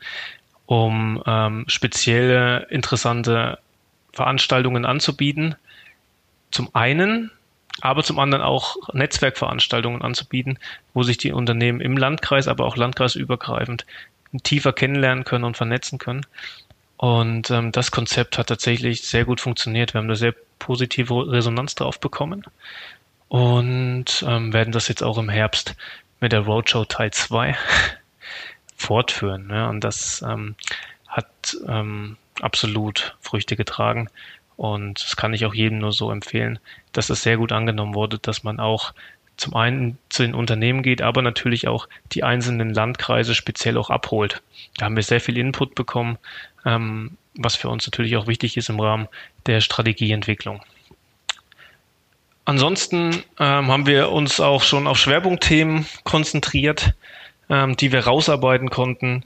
um 0.67 1.23
ähm, 1.27 1.65
spezielle 1.69 2.67
interessante 2.71 3.59
Veranstaltungen 4.13 4.85
anzubieten. 4.85 5.55
Zum 6.51 6.69
einen, 6.75 7.31
aber 7.81 8.03
zum 8.03 8.19
anderen 8.19 8.45
auch 8.45 8.77
Netzwerkveranstaltungen 8.93 10.03
anzubieten, 10.03 10.59
wo 10.95 11.03
sich 11.03 11.17
die 11.17 11.33
Unternehmen 11.33 11.81
im 11.81 11.97
Landkreis, 11.97 12.49
aber 12.49 12.65
auch 12.65 12.77
landkreisübergreifend 12.77 13.87
tiefer 14.43 14.73
kennenlernen 14.73 15.25
können 15.25 15.45
und 15.45 15.57
vernetzen 15.57 15.99
können. 15.99 16.27
Und 17.03 17.51
ähm, 17.51 17.73
das 17.73 17.91
Konzept 17.91 18.39
hat 18.39 18.47
tatsächlich 18.47 19.03
sehr 19.03 19.25
gut 19.25 19.41
funktioniert. 19.41 19.93
Wir 19.93 19.99
haben 19.99 20.07
da 20.07 20.15
sehr 20.15 20.37
positive 20.61 21.33
Resonanz 21.33 21.75
drauf 21.75 21.99
bekommen 21.99 22.45
und 23.27 24.25
ähm, 24.25 24.53
werden 24.53 24.71
das 24.71 24.87
jetzt 24.87 25.03
auch 25.03 25.19
im 25.19 25.29
Herbst 25.29 25.75
mit 26.21 26.31
der 26.31 26.43
Roadshow 26.43 26.85
Teil 26.85 27.11
2 27.11 27.57
fortführen. 28.77 29.51
Ja, 29.51 29.69
und 29.69 29.83
das 29.83 30.23
ähm, 30.23 30.55
hat 31.09 31.57
ähm, 31.67 32.19
absolut 32.41 33.17
Früchte 33.21 33.57
getragen. 33.57 34.09
Und 34.57 35.03
das 35.03 35.17
kann 35.17 35.35
ich 35.35 35.45
auch 35.45 35.55
jedem 35.55 35.79
nur 35.79 35.91
so 35.91 36.09
empfehlen, 36.13 36.61
dass 36.93 37.11
es 37.11 37.25
sehr 37.25 37.37
gut 37.37 37.51
angenommen 37.51 37.97
wurde, 37.97 38.21
dass 38.21 38.45
man 38.45 38.61
auch 38.61 38.95
zum 39.43 39.55
einen 39.55 39.99
zu 40.09 40.23
den 40.23 40.35
Unternehmen 40.35 40.83
geht, 40.83 41.03
aber 41.03 41.21
natürlich 41.21 41.67
auch 41.67 41.89
die 42.13 42.23
einzelnen 42.23 42.73
Landkreise 42.73 43.35
speziell 43.35 43.77
auch 43.77 43.91
abholt. 43.91 44.41
Da 44.79 44.87
haben 44.87 44.97
wir 44.97 45.03
sehr 45.03 45.21
viel 45.21 45.37
Input 45.37 45.75
bekommen, 45.75 46.17
ähm, 46.65 47.17
was 47.35 47.57
für 47.57 47.69
uns 47.69 47.87
natürlich 47.87 48.17
auch 48.17 48.29
wichtig 48.29 48.57
ist 48.57 48.71
im 48.71 48.81
Rahmen 48.81 49.09
der 49.47 49.61
Strategieentwicklung. 49.61 50.63
Ansonsten 52.45 53.23
ähm, 53.39 53.69
haben 53.69 53.87
wir 53.87 54.11
uns 54.11 54.41
auch 54.41 54.63
schon 54.63 54.87
auf 54.87 54.99
Schwerpunktthemen 54.99 55.87
konzentriert, 56.05 56.95
ähm, 57.49 57.77
die 57.77 57.93
wir 57.93 58.05
rausarbeiten 58.05 58.71
konnten. 58.71 59.25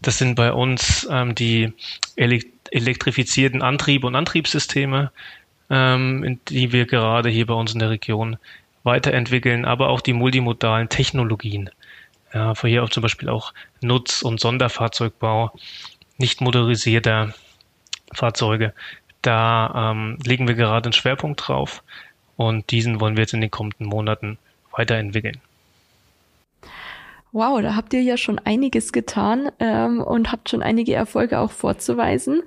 Das 0.00 0.18
sind 0.18 0.34
bei 0.34 0.52
uns 0.52 1.06
ähm, 1.10 1.34
die 1.34 1.72
elektrifizierten 2.70 3.62
Antriebe 3.62 4.06
und 4.06 4.14
Antriebssysteme, 4.14 5.10
ähm, 5.70 6.24
in 6.24 6.40
die 6.48 6.72
wir 6.72 6.86
gerade 6.86 7.28
hier 7.28 7.46
bei 7.46 7.54
uns 7.54 7.72
in 7.72 7.80
der 7.80 7.90
Region 7.90 8.38
weiterentwickeln, 8.84 9.64
aber 9.64 9.88
auch 9.88 10.00
die 10.00 10.12
multimodalen 10.12 10.88
Technologien. 10.88 11.70
Ja, 12.32 12.54
für 12.54 12.68
hier 12.68 12.84
auch 12.84 12.90
zum 12.90 13.02
Beispiel 13.02 13.28
auch 13.28 13.54
Nutz- 13.80 14.22
und 14.22 14.40
Sonderfahrzeugbau, 14.40 15.52
nicht 16.18 16.40
motorisierter 16.40 17.34
Fahrzeuge. 18.12 18.74
Da 19.22 19.92
ähm, 19.92 20.18
legen 20.24 20.46
wir 20.46 20.54
gerade 20.54 20.86
einen 20.86 20.92
Schwerpunkt 20.92 21.48
drauf 21.48 21.82
und 22.36 22.70
diesen 22.70 23.00
wollen 23.00 23.16
wir 23.16 23.22
jetzt 23.22 23.34
in 23.34 23.40
den 23.40 23.50
kommenden 23.50 23.86
Monaten 23.86 24.38
weiterentwickeln. 24.70 25.40
Wow, 27.32 27.60
da 27.60 27.76
habt 27.76 27.92
ihr 27.92 28.00
ja 28.00 28.16
schon 28.16 28.38
einiges 28.38 28.92
getan 28.92 29.50
ähm, 29.60 30.00
und 30.00 30.32
habt 30.32 30.48
schon 30.48 30.62
einige 30.62 30.94
Erfolge 30.94 31.38
auch 31.38 31.50
vorzuweisen. 31.50 32.42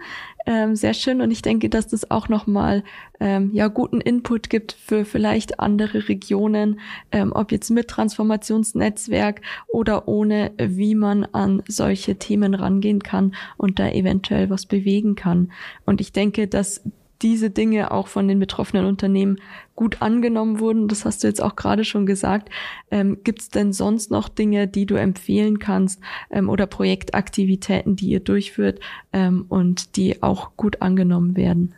Ähm, 0.46 0.76
sehr 0.76 0.94
schön 0.94 1.22
und 1.22 1.32
ich 1.32 1.42
denke, 1.42 1.70
dass 1.70 1.88
das 1.88 2.10
auch 2.10 2.28
nochmal 2.28 2.84
ähm, 3.20 3.52
ja 3.54 3.68
guten 3.68 4.02
Input 4.02 4.50
gibt 4.50 4.72
für 4.72 5.06
vielleicht 5.06 5.60
andere 5.60 6.10
Regionen, 6.10 6.80
ähm, 7.12 7.32
ob 7.34 7.52
jetzt 7.52 7.70
mit 7.70 7.88
Transformationsnetzwerk 7.88 9.42
oder 9.68 10.08
ohne, 10.08 10.52
wie 10.58 10.96
man 10.96 11.26
an 11.26 11.62
solche 11.68 12.16
Themen 12.18 12.56
rangehen 12.56 13.04
kann 13.04 13.36
und 13.58 13.80
da 13.80 13.90
eventuell 13.90 14.50
was 14.50 14.66
bewegen 14.66 15.16
kann. 15.16 15.52
Und 15.86 16.02
ich 16.02 16.12
denke, 16.12 16.48
dass 16.48 16.82
diese 17.22 17.50
Dinge 17.50 17.92
auch 17.92 18.08
von 18.08 18.28
den 18.28 18.40
betroffenen 18.40 18.86
Unternehmen 18.86 19.40
gut 19.76 20.02
angenommen 20.02 20.60
wurden. 20.60 20.88
Das 20.88 21.06
hast 21.06 21.24
du 21.24 21.28
jetzt 21.28 21.42
auch 21.42 21.56
gerade 21.56 21.86
schon 21.86 22.06
gesagt. 22.06 22.50
Ähm, 22.90 23.20
Gibt 23.24 23.42
es 23.42 23.50
denn 23.50 23.74
sonst 23.74 24.12
noch 24.12 24.30
Dinge, 24.30 24.68
die 24.68 24.86
du 24.86 24.96
empfehlen 24.96 25.60
kannst 25.60 26.02
ähm, 26.30 26.50
oder 26.50 26.68
Projektaktivitäten, 26.68 27.96
die 27.96 28.10
ihr 28.10 28.20
durchführt 28.20 28.80
ähm, 29.14 29.46
und 29.50 29.96
die 29.96 30.22
auch 30.24 30.52
gut 30.58 30.82
angenommen 30.82 31.36
werden? 31.36 31.76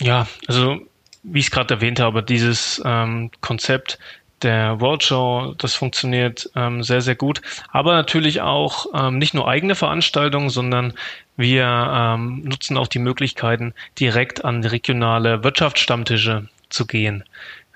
Ja, 0.00 0.26
also 0.48 0.78
wie 1.22 1.38
ich 1.38 1.46
es 1.46 1.50
gerade 1.50 1.74
erwähnt 1.74 2.00
habe, 2.00 2.22
dieses 2.22 2.82
ähm, 2.84 3.30
Konzept 3.40 3.98
der 4.42 4.72
Roadshow, 4.72 5.54
das 5.58 5.74
funktioniert 5.74 6.50
ähm, 6.54 6.82
sehr, 6.82 7.00
sehr 7.00 7.14
gut. 7.14 7.40
Aber 7.70 7.94
natürlich 7.94 8.40
auch 8.40 8.86
ähm, 8.94 9.18
nicht 9.18 9.34
nur 9.34 9.48
eigene 9.48 9.74
Veranstaltungen, 9.74 10.50
sondern 10.50 10.92
wir 11.36 11.64
ähm, 11.64 12.42
nutzen 12.44 12.76
auch 12.76 12.88
die 12.88 12.98
Möglichkeiten, 12.98 13.74
direkt 13.98 14.44
an 14.44 14.64
regionale 14.64 15.42
Wirtschaftsstammtische 15.42 16.48
zu 16.68 16.86
gehen, 16.86 17.24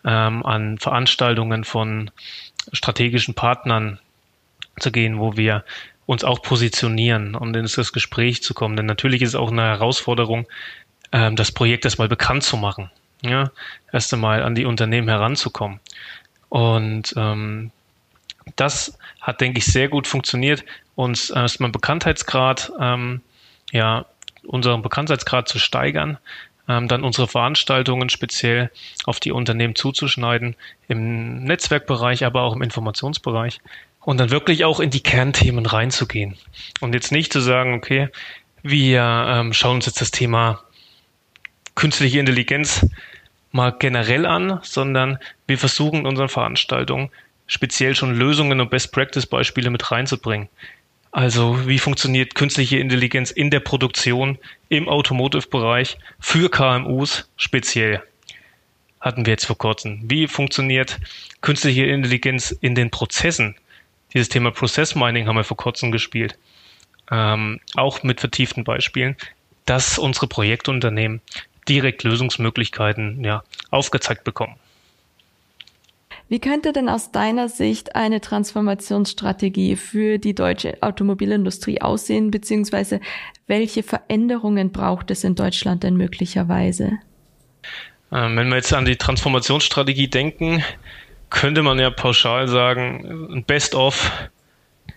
ähm, 0.04 0.44
an 0.44 0.78
Veranstaltungen 0.78 1.64
von 1.64 2.10
strategischen 2.72 3.34
Partnern 3.34 3.98
zu 4.78 4.92
gehen, 4.92 5.18
wo 5.18 5.36
wir 5.36 5.64
uns 6.06 6.24
auch 6.24 6.42
positionieren, 6.42 7.34
um 7.34 7.54
in 7.54 7.64
das 7.64 7.92
Gespräch 7.92 8.42
zu 8.42 8.54
kommen. 8.54 8.76
Denn 8.76 8.86
natürlich 8.86 9.22
ist 9.22 9.30
es 9.30 9.34
auch 9.34 9.50
eine 9.50 9.62
Herausforderung, 9.62 10.46
ähm, 11.12 11.36
das 11.36 11.52
Projekt 11.52 11.84
erstmal 11.84 12.08
bekannt 12.08 12.44
zu 12.44 12.56
machen. 12.56 12.90
Ja, 13.22 13.50
erst 13.92 14.14
einmal 14.14 14.44
an 14.44 14.54
die 14.54 14.64
Unternehmen 14.64 15.08
heranzukommen. 15.08 15.80
Und 16.48 17.14
ähm, 17.16 17.70
das 18.56 18.98
hat, 19.20 19.40
denke 19.40 19.58
ich, 19.58 19.66
sehr 19.66 19.88
gut 19.88 20.06
funktioniert, 20.06 20.64
uns 20.94 21.30
erstmal 21.30 21.70
Bekanntheitsgrad 21.70 22.72
ähm, 22.80 23.20
ja, 23.72 24.06
unseren 24.46 24.82
Bekanntheitsgrad 24.82 25.48
zu 25.48 25.58
steigern, 25.58 26.18
ähm, 26.68 26.88
dann 26.88 27.04
unsere 27.04 27.28
Veranstaltungen 27.28 28.08
speziell 28.08 28.70
auf 29.04 29.20
die 29.20 29.32
Unternehmen 29.32 29.74
zuzuschneiden, 29.74 30.56
im 30.88 31.44
Netzwerkbereich, 31.44 32.24
aber 32.24 32.42
auch 32.42 32.54
im 32.54 32.62
Informationsbereich 32.62 33.60
und 34.00 34.18
dann 34.18 34.30
wirklich 34.30 34.64
auch 34.64 34.80
in 34.80 34.90
die 34.90 35.02
Kernthemen 35.02 35.66
reinzugehen. 35.66 36.36
Und 36.80 36.94
jetzt 36.94 37.12
nicht 37.12 37.32
zu 37.32 37.40
sagen, 37.40 37.74
okay, 37.74 38.08
wir 38.62 39.02
ähm, 39.02 39.52
schauen 39.52 39.76
uns 39.76 39.86
jetzt 39.86 40.00
das 40.00 40.10
Thema 40.10 40.62
künstliche 41.74 42.18
Intelligenz 42.18 42.86
mal 43.52 43.70
generell 43.70 44.26
an, 44.26 44.60
sondern 44.62 45.18
wir 45.46 45.58
versuchen 45.58 46.00
in 46.00 46.06
unseren 46.06 46.28
Veranstaltungen 46.28 47.10
speziell 47.48 47.96
schon 47.96 48.14
Lösungen 48.14 48.60
und 48.60 48.70
Best-Practice-Beispiele 48.70 49.70
mit 49.70 49.90
reinzubringen. 49.90 50.48
Also 51.10 51.66
wie 51.66 51.78
funktioniert 51.78 52.34
künstliche 52.34 52.78
Intelligenz 52.78 53.30
in 53.30 53.50
der 53.50 53.60
Produktion 53.60 54.38
im 54.68 54.88
Automotive-Bereich 54.88 55.98
für 56.20 56.50
KMUs 56.50 57.28
speziell? 57.36 58.02
Hatten 59.00 59.24
wir 59.24 59.32
jetzt 59.32 59.46
vor 59.46 59.56
kurzem. 59.56 60.00
Wie 60.04 60.26
funktioniert 60.26 60.98
künstliche 61.40 61.86
Intelligenz 61.86 62.50
in 62.50 62.74
den 62.74 62.90
Prozessen? 62.90 63.56
Dieses 64.12 64.28
Thema 64.28 64.50
Process 64.50 64.94
Mining 64.94 65.26
haben 65.26 65.36
wir 65.36 65.44
vor 65.44 65.56
kurzem 65.56 65.92
gespielt. 65.92 66.38
Ähm, 67.10 67.60
auch 67.74 68.02
mit 68.02 68.20
vertieften 68.20 68.64
Beispielen, 68.64 69.16
dass 69.64 69.98
unsere 69.98 70.26
Projektunternehmen 70.26 71.22
direkt 71.68 72.02
Lösungsmöglichkeiten 72.04 73.22
ja, 73.24 73.42
aufgezeigt 73.70 74.24
bekommen. 74.24 74.56
Wie 76.30 76.40
könnte 76.40 76.74
denn 76.74 76.90
aus 76.90 77.10
deiner 77.10 77.48
Sicht 77.48 77.96
eine 77.96 78.20
Transformationsstrategie 78.20 79.76
für 79.76 80.18
die 80.18 80.34
deutsche 80.34 80.76
Automobilindustrie 80.82 81.80
aussehen, 81.80 82.30
beziehungsweise 82.30 83.00
welche 83.46 83.82
Veränderungen 83.82 84.70
braucht 84.70 85.10
es 85.10 85.24
in 85.24 85.34
Deutschland 85.34 85.84
denn 85.84 85.96
möglicherweise? 85.96 86.98
Ähm, 88.12 88.36
wenn 88.36 88.48
wir 88.48 88.56
jetzt 88.56 88.74
an 88.74 88.84
die 88.84 88.96
Transformationsstrategie 88.96 90.08
denken, 90.08 90.62
könnte 91.30 91.62
man 91.62 91.78
ja 91.78 91.90
pauschal 91.90 92.46
sagen, 92.46 93.44
best 93.46 93.74
of 93.74 94.10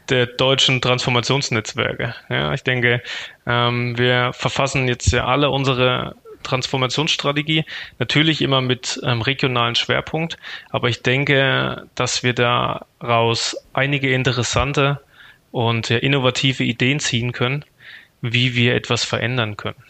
der 0.10 0.26
deutschen 0.26 0.82
Transformationsnetzwerke. 0.82 2.14
Ja, 2.30 2.54
ich 2.54 2.64
denke, 2.64 3.02
ähm, 3.46 3.98
wir 3.98 4.32
verfassen 4.34 4.88
jetzt 4.90 5.12
ja 5.12 5.26
alle 5.26 5.50
unsere 5.50 6.16
Transformationsstrategie. 6.44 7.66
Natürlich 8.00 8.42
immer 8.42 8.62
mit 8.62 9.00
ähm, 9.04 9.22
regionalen 9.22 9.76
Schwerpunkt, 9.76 10.38
aber 10.70 10.90
ich 10.90 11.02
denke, 11.02 11.88
dass 11.96 12.24
wir 12.24 12.34
daraus 12.34 13.58
einige 13.74 14.14
interessante 14.14 15.02
und 15.52 15.92
innovative 15.92 16.64
Ideen 16.64 17.00
ziehen 17.00 17.32
können, 17.32 17.66
wie 18.22 18.56
wir 18.56 18.76
etwas 18.76 19.04
verändern 19.04 19.58
können. 19.58 19.84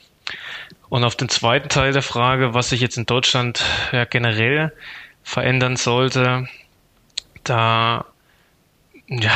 Und 0.89 1.03
auf 1.03 1.15
den 1.15 1.29
zweiten 1.29 1.69
Teil 1.69 1.93
der 1.93 2.01
Frage, 2.01 2.53
was 2.53 2.69
sich 2.69 2.81
jetzt 2.81 2.97
in 2.97 3.05
Deutschland 3.05 3.63
ja, 3.91 4.05
generell 4.05 4.73
verändern 5.23 5.77
sollte, 5.77 6.47
da, 7.43 8.05
ja, 9.07 9.35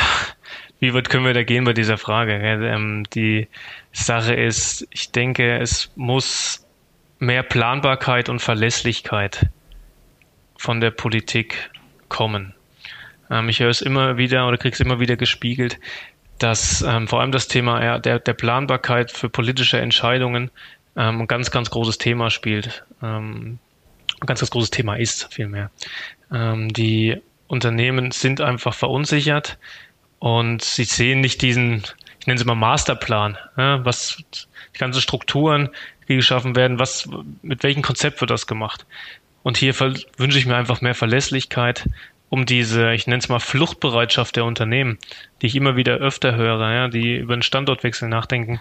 wie 0.80 0.94
weit 0.94 1.10
können 1.10 1.26
wir 1.26 1.34
da 1.34 1.44
gehen 1.44 1.64
bei 1.64 1.74
dieser 1.74 1.98
Frage? 1.98 2.34
Ähm, 2.34 3.06
die 3.14 3.48
Sache 3.92 4.34
ist, 4.34 4.88
ich 4.92 5.12
denke, 5.12 5.58
es 5.58 5.92
muss 5.96 6.65
mehr 7.20 7.44
Planbarkeit 7.44 8.30
und 8.30 8.40
Verlässlichkeit 8.40 9.48
von 10.58 10.82
der 10.82 10.92
Politik 10.92 11.70
kommen. 12.10 12.54
Ähm, 13.30 13.50
ich 13.50 13.60
höre 13.60 13.70
es 13.70 13.82
immer 13.82 14.18
wieder 14.18 14.48
oder 14.48 14.58
kriege 14.58 14.74
es 14.74 14.80
immer 14.80 15.00
wieder 15.00 15.16
gespiegelt, 15.16 15.80
dass 16.40 16.82
ähm, 16.82 17.08
vor 17.08 17.22
allem 17.22 17.32
das 17.32 17.48
Thema 17.48 18.00
der, 18.00 18.20
der 18.20 18.34
Planbarkeit 18.34 19.12
für 19.12 19.30
politische 19.30 19.80
Entscheidungen 19.80 20.52
ähm, 20.96 21.22
ein 21.22 21.28
ganz, 21.28 21.52
ganz 21.52 21.70
großes 21.70 21.98
Thema 21.98 22.30
spielt. 22.30 22.84
Ähm, 23.02 23.60
ein 24.22 24.28
ganz, 24.28 24.40
ganz 24.40 24.50
großes 24.50 24.72
Thema 24.72 24.96
ist 24.96 25.34
vielmehr. 25.34 25.72
Ähm, 26.32 26.72
die 26.74 27.18
Unternehmen 27.48 28.12
sind 28.12 28.42
einfach 28.42 28.74
verunsichert 28.74 29.58
und 30.20 30.64
sie 30.64 30.86
sehen 30.86 31.22
nicht 31.22 31.42
diesen, 31.42 31.84
ich 32.26 32.28
nenne 32.28 32.40
es 32.40 32.46
mal 32.46 32.56
Masterplan, 32.56 33.38
ja, 33.56 33.86
was 33.86 34.18
die 34.74 34.80
ganzen 34.80 35.00
Strukturen, 35.00 35.70
die 36.08 36.16
geschaffen 36.16 36.56
werden, 36.56 36.80
was, 36.80 37.08
mit 37.44 37.62
welchem 37.62 37.84
Konzept 37.84 38.20
wird 38.20 38.32
das 38.32 38.48
gemacht? 38.48 38.88
Und 39.44 39.58
hier 39.58 39.80
wünsche 39.80 40.40
ich 40.40 40.48
mir 40.48 40.56
einfach 40.56 40.82
mehr 40.82 40.96
Verlässlichkeit, 40.96 41.88
um 42.30 42.48
diese, 42.48 42.94
ich 42.94 43.06
nenne 43.06 43.20
es 43.20 43.30
mal 43.30 43.40
Fluchtbereitschaft 43.40 44.38
der 44.38 44.46
Unternehmen, 44.46 44.98
die 45.40 45.46
ich 45.46 45.56
immer 45.56 45.76
wieder 45.76 45.98
öfter 45.98 46.36
höre, 46.36 46.72
ja, 46.72 46.88
die 46.88 47.18
über 47.18 47.38
den 47.38 47.44
Standortwechsel 47.44 48.10
nachdenken, 48.10 48.60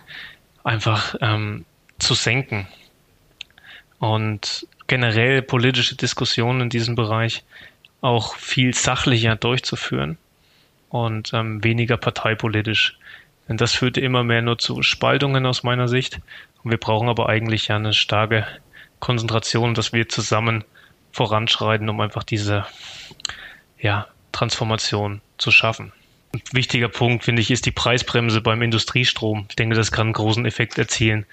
einfach 0.62 1.14
ähm, 1.22 1.64
zu 1.98 2.12
senken. 2.12 2.68
Und 3.98 4.66
generell 4.88 5.40
politische 5.40 5.96
Diskussionen 5.96 6.60
in 6.60 6.68
diesem 6.68 6.96
Bereich 6.96 7.44
auch 8.02 8.36
viel 8.36 8.74
sachlicher 8.74 9.36
durchzuführen 9.36 10.18
und 10.90 11.32
ähm, 11.32 11.64
weniger 11.64 11.96
parteipolitisch. 11.96 12.98
Denn 13.48 13.56
das 13.56 13.74
führt 13.74 13.98
immer 13.98 14.24
mehr 14.24 14.42
nur 14.42 14.58
zu 14.58 14.82
Spaltungen 14.82 15.46
aus 15.46 15.62
meiner 15.62 15.88
Sicht. 15.88 16.20
Und 16.62 16.70
wir 16.70 16.78
brauchen 16.78 17.08
aber 17.08 17.28
eigentlich 17.28 17.68
ja 17.68 17.76
eine 17.76 17.92
starke 17.92 18.46
Konzentration, 19.00 19.74
dass 19.74 19.92
wir 19.92 20.08
zusammen 20.08 20.64
voranschreiten, 21.12 21.88
um 21.88 22.00
einfach 22.00 22.24
diese 22.24 22.66
ja, 23.78 24.08
Transformation 24.32 25.20
zu 25.38 25.50
schaffen. 25.50 25.92
Ein 26.32 26.42
wichtiger 26.52 26.88
Punkt, 26.88 27.22
finde 27.22 27.42
ich, 27.42 27.50
ist 27.52 27.64
die 27.64 27.70
Preisbremse 27.70 28.40
beim 28.40 28.60
Industriestrom. 28.62 29.46
Ich 29.48 29.54
denke, 29.54 29.76
das 29.76 29.92
kann 29.92 30.08
einen 30.08 30.14
großen 30.14 30.44
Effekt 30.46 30.76
erzielen, 30.78 31.26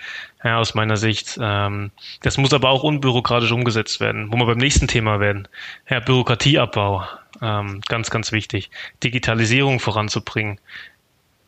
ja, 0.44 0.60
aus 0.60 0.75
meiner 0.75 0.98
Sicht. 0.98 1.39
Ähm, 1.41 1.89
das 2.22 2.38
muss 2.38 2.53
aber 2.53 2.70
auch 2.70 2.84
unbürokratisch 2.84 3.51
umgesetzt 3.51 4.00
werden, 4.00 4.32
wo 4.32 4.38
wir 4.38 4.46
beim 4.46 4.60
nächsten 4.60 4.88
Thema 4.88 5.20
werden. 5.20 5.48
Ja, 5.89 6.01
Bürokratieabbau, 6.01 7.03
ähm, 7.41 7.82
ganz, 7.88 8.12
ganz 8.12 8.32
wichtig. 8.32 8.70
Digitalisierung 9.01 9.80
voranzubringen, 9.80 10.60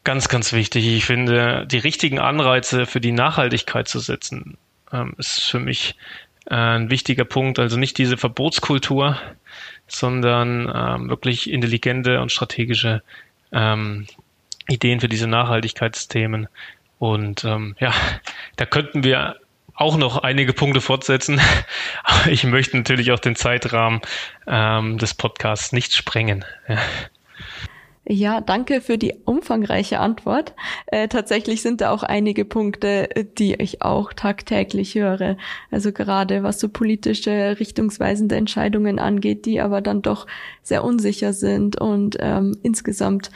ganz, 0.04 0.28
ganz 0.28 0.54
wichtig. 0.54 0.88
Ich 0.88 1.06
finde, 1.06 1.66
die 1.68 1.78
richtigen 1.78 2.20
Anreize 2.20 2.86
für 2.86 3.02
die 3.02 3.12
Nachhaltigkeit 3.12 3.88
zu 3.88 4.00
setzen, 4.00 4.58
ähm, 4.92 5.16
ist 5.18 5.42
für 5.50 5.60
mich 5.60 5.96
äh, 6.50 6.56
ein 6.56 6.90
wichtiger 6.90 7.26
Punkt. 7.26 7.60
Also 7.60 7.78
nicht 7.78 7.98
diese 7.98 8.18
Verbotskultur, 8.18 9.18
sondern 9.88 10.72
ähm, 10.74 11.10
wirklich 11.10 11.50
intelligente 11.50 12.22
und 12.22 12.32
strategische 12.32 13.02
ähm, 13.52 14.08
Ideen 14.68 15.00
für 15.00 15.10
diese 15.10 15.28
Nachhaltigkeitsthemen. 15.28 16.48
Und 17.00 17.44
ähm, 17.44 17.76
ja, 17.80 17.94
da 18.56 18.66
könnten 18.66 19.04
wir 19.04 19.38
auch 19.76 19.98
noch 19.98 20.18
einige 20.18 20.54
Punkte 20.54 20.82
fortsetzen. 20.82 21.42
Aber 22.04 22.32
ich 22.32 22.44
möchte 22.44 22.78
natürlich 22.78 23.12
auch 23.12 23.20
den 23.20 23.36
Zeitrahmen 23.36 24.02
ähm, 24.48 24.98
des 24.98 25.14
Podcasts 25.14 25.72
nicht 25.72 25.96
sprengen. 25.96 26.46
Ja. 26.68 26.78
Ja, 28.06 28.42
danke 28.42 28.82
für 28.82 28.98
die 28.98 29.14
umfangreiche 29.24 30.00
Antwort. 30.02 30.54
Äh, 30.88 31.08
tatsächlich 31.08 31.62
sind 31.62 31.80
da 31.80 31.92
auch 31.92 32.04
einige 32.04 32.44
Punkte, 32.44 33.08
die 33.38 33.54
ich 33.54 33.82
auch 33.82 34.12
tagtäglich 34.12 34.96
höre. 34.96 35.38
Also 35.72 35.94
gerade 35.94 36.44
was 36.44 36.60
so 36.60 36.68
politische 36.68 37.58
richtungsweisende 37.60 38.36
Entscheidungen 38.36 39.00
angeht, 39.00 39.46
die 39.46 39.62
aber 39.62 39.80
dann 39.80 40.02
doch 40.02 40.28
sehr 40.64 40.84
unsicher 40.84 41.32
sind 41.32 41.80
und 41.80 42.18
ähm, 42.20 42.58
insgesamt 42.62 43.32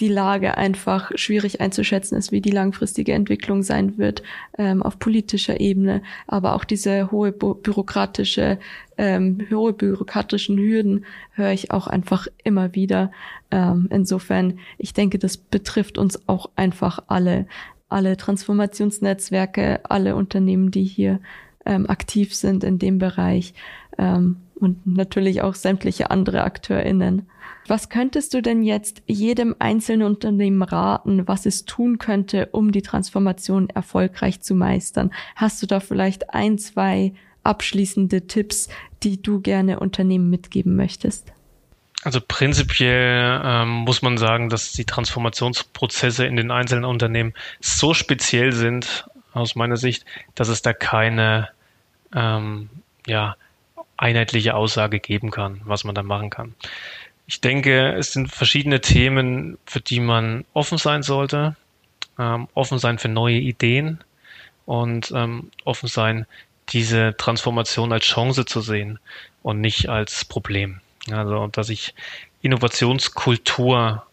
die 0.00 0.08
Lage 0.08 0.58
einfach 0.58 1.10
schwierig 1.14 1.60
einzuschätzen 1.60 2.16
ist, 2.18 2.32
wie 2.32 2.40
die 2.40 2.50
langfristige 2.50 3.12
Entwicklung 3.12 3.62
sein 3.62 3.96
wird 3.96 4.22
ähm, 4.58 4.82
auf 4.82 4.98
politischer 4.98 5.60
Ebene, 5.60 6.02
aber 6.26 6.54
auch 6.54 6.64
diese 6.64 7.10
hohe 7.10 7.32
bürokratische, 7.32 8.58
ähm, 8.98 9.46
hohe 9.50 9.72
bürokratischen 9.72 10.58
Hürden 10.58 11.06
höre 11.32 11.52
ich 11.52 11.70
auch 11.70 11.86
einfach 11.86 12.26
immer 12.44 12.74
wieder. 12.74 13.10
Ähm, 13.50 13.88
insofern, 13.90 14.58
ich 14.76 14.92
denke, 14.92 15.18
das 15.18 15.36
betrifft 15.36 15.96
uns 15.98 16.28
auch 16.28 16.50
einfach 16.56 17.00
alle, 17.06 17.46
alle 17.88 18.16
Transformationsnetzwerke, 18.16 19.80
alle 19.88 20.14
Unternehmen, 20.14 20.70
die 20.70 20.84
hier 20.84 21.20
ähm, 21.64 21.88
aktiv 21.88 22.34
sind 22.34 22.64
in 22.64 22.78
dem 22.78 22.98
Bereich 22.98 23.54
ähm, 23.98 24.36
und 24.54 24.86
natürlich 24.86 25.42
auch 25.42 25.54
sämtliche 25.54 26.10
andere 26.10 26.44
AkteurInnen. 26.44 27.26
Was 27.68 27.88
könntest 27.88 28.34
du 28.34 28.42
denn 28.42 28.62
jetzt 28.62 29.02
jedem 29.06 29.56
einzelnen 29.58 30.06
Unternehmen 30.06 30.62
raten, 30.62 31.26
was 31.26 31.46
es 31.46 31.64
tun 31.64 31.98
könnte, 31.98 32.46
um 32.52 32.70
die 32.70 32.82
Transformation 32.82 33.70
erfolgreich 33.70 34.40
zu 34.40 34.54
meistern? 34.54 35.12
Hast 35.34 35.62
du 35.62 35.66
da 35.66 35.80
vielleicht 35.80 36.32
ein, 36.32 36.58
zwei 36.58 37.12
abschließende 37.42 38.26
Tipps, 38.26 38.68
die 39.02 39.20
du 39.20 39.40
gerne 39.40 39.80
Unternehmen 39.80 40.30
mitgeben 40.30 40.76
möchtest? 40.76 41.32
Also 42.02 42.20
prinzipiell 42.20 43.40
ähm, 43.44 43.68
muss 43.68 44.02
man 44.02 44.16
sagen, 44.16 44.48
dass 44.48 44.72
die 44.72 44.84
Transformationsprozesse 44.84 46.24
in 46.24 46.36
den 46.36 46.50
einzelnen 46.50 46.84
Unternehmen 46.84 47.34
so 47.60 47.94
speziell 47.94 48.52
sind, 48.52 49.06
aus 49.32 49.54
meiner 49.54 49.76
Sicht, 49.76 50.04
dass 50.34 50.48
es 50.48 50.62
da 50.62 50.72
keine 50.72 51.48
ähm, 52.14 52.70
ja, 53.06 53.36
einheitliche 53.96 54.54
Aussage 54.54 55.00
geben 55.00 55.30
kann, 55.30 55.60
was 55.64 55.84
man 55.84 55.94
da 55.94 56.02
machen 56.02 56.30
kann. 56.30 56.54
Ich 57.26 57.40
denke, 57.40 57.92
es 57.94 58.12
sind 58.12 58.32
verschiedene 58.32 58.80
Themen, 58.80 59.58
für 59.66 59.80
die 59.80 60.00
man 60.00 60.44
offen 60.52 60.78
sein 60.78 61.02
sollte. 61.02 61.56
Ähm, 62.18 62.48
offen 62.54 62.78
sein 62.78 62.98
für 62.98 63.08
neue 63.08 63.38
Ideen 63.38 64.02
und 64.64 65.12
ähm, 65.14 65.50
offen 65.64 65.88
sein, 65.88 66.26
diese 66.70 67.16
Transformation 67.16 67.92
als 67.92 68.04
Chance 68.04 68.44
zu 68.44 68.60
sehen 68.60 68.98
und 69.42 69.60
nicht 69.60 69.88
als 69.88 70.24
Problem. 70.24 70.80
Also, 71.10 71.46
dass 71.48 71.68
ich 71.68 71.94
Innovationskultur 72.42 74.06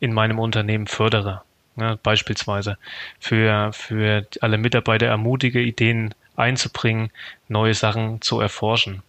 in 0.00 0.12
meinem 0.12 0.38
Unternehmen 0.38 0.86
fördere. 0.86 1.42
Ja, 1.76 1.96
beispielsweise 2.02 2.76
für, 3.20 3.72
für 3.72 4.26
alle 4.40 4.58
Mitarbeiter 4.58 5.06
ermutige, 5.06 5.60
Ideen 5.60 6.14
einzubringen, 6.36 7.10
neue 7.48 7.74
Sachen 7.74 8.20
zu 8.20 8.40
erforschen. 8.40 9.02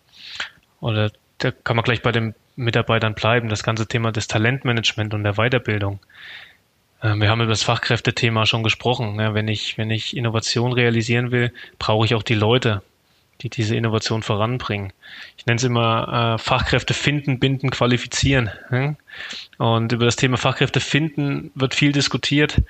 Oder 0.80 1.12
da 1.40 1.52
kann 1.52 1.76
man 1.76 1.84
gleich 1.84 2.02
bei 2.02 2.12
den 2.12 2.36
Mitarbeitern 2.60 3.14
bleiben, 3.14 3.50
das 3.50 3.64
ganze 3.64 3.88
Thema 3.88 4.12
des 4.12 4.28
Talentmanagement 4.28 5.14
und 5.14 5.24
der 5.24 5.34
Weiterbildung. 5.34 6.00
Ähm, 7.02 7.22
wir 7.22 7.30
haben 7.30 7.42
über 7.42 7.52
das 7.52 7.64
Fachkräftethema 7.64 8.46
schon 8.46 8.64
gesprochen. 8.64 9.18
Wenn 9.18 9.48
ich, 9.48 9.78
wenn 9.78 9.90
ich 9.90 10.16
Innovation 10.16 10.74
realisieren 10.74 11.32
will, 11.32 11.54
brauche 11.80 12.06
ich 12.06 12.16
auch 12.16 12.24
die 12.24 12.36
Leute, 12.36 12.82
die 13.42 13.50
diese 13.50 13.76
Innovation 13.76 14.22
voranbringen. 14.22 14.92
Ich 15.38 15.46
nenne 15.46 15.58
es 15.58 15.64
immer 15.64 16.36
äh, 16.36 16.38
Fachkräfte 16.38 16.94
finden, 16.94 17.40
binden, 17.40 17.70
qualifizieren. 17.70 18.52
Und 19.58 19.92
über 19.94 20.06
das 20.06 20.18
Thema 20.18 20.38
Fachkräfte 20.38 20.82
finden 20.82 21.52
wird 21.56 21.74
viel 21.74 21.94
diskutiert, 21.94 22.62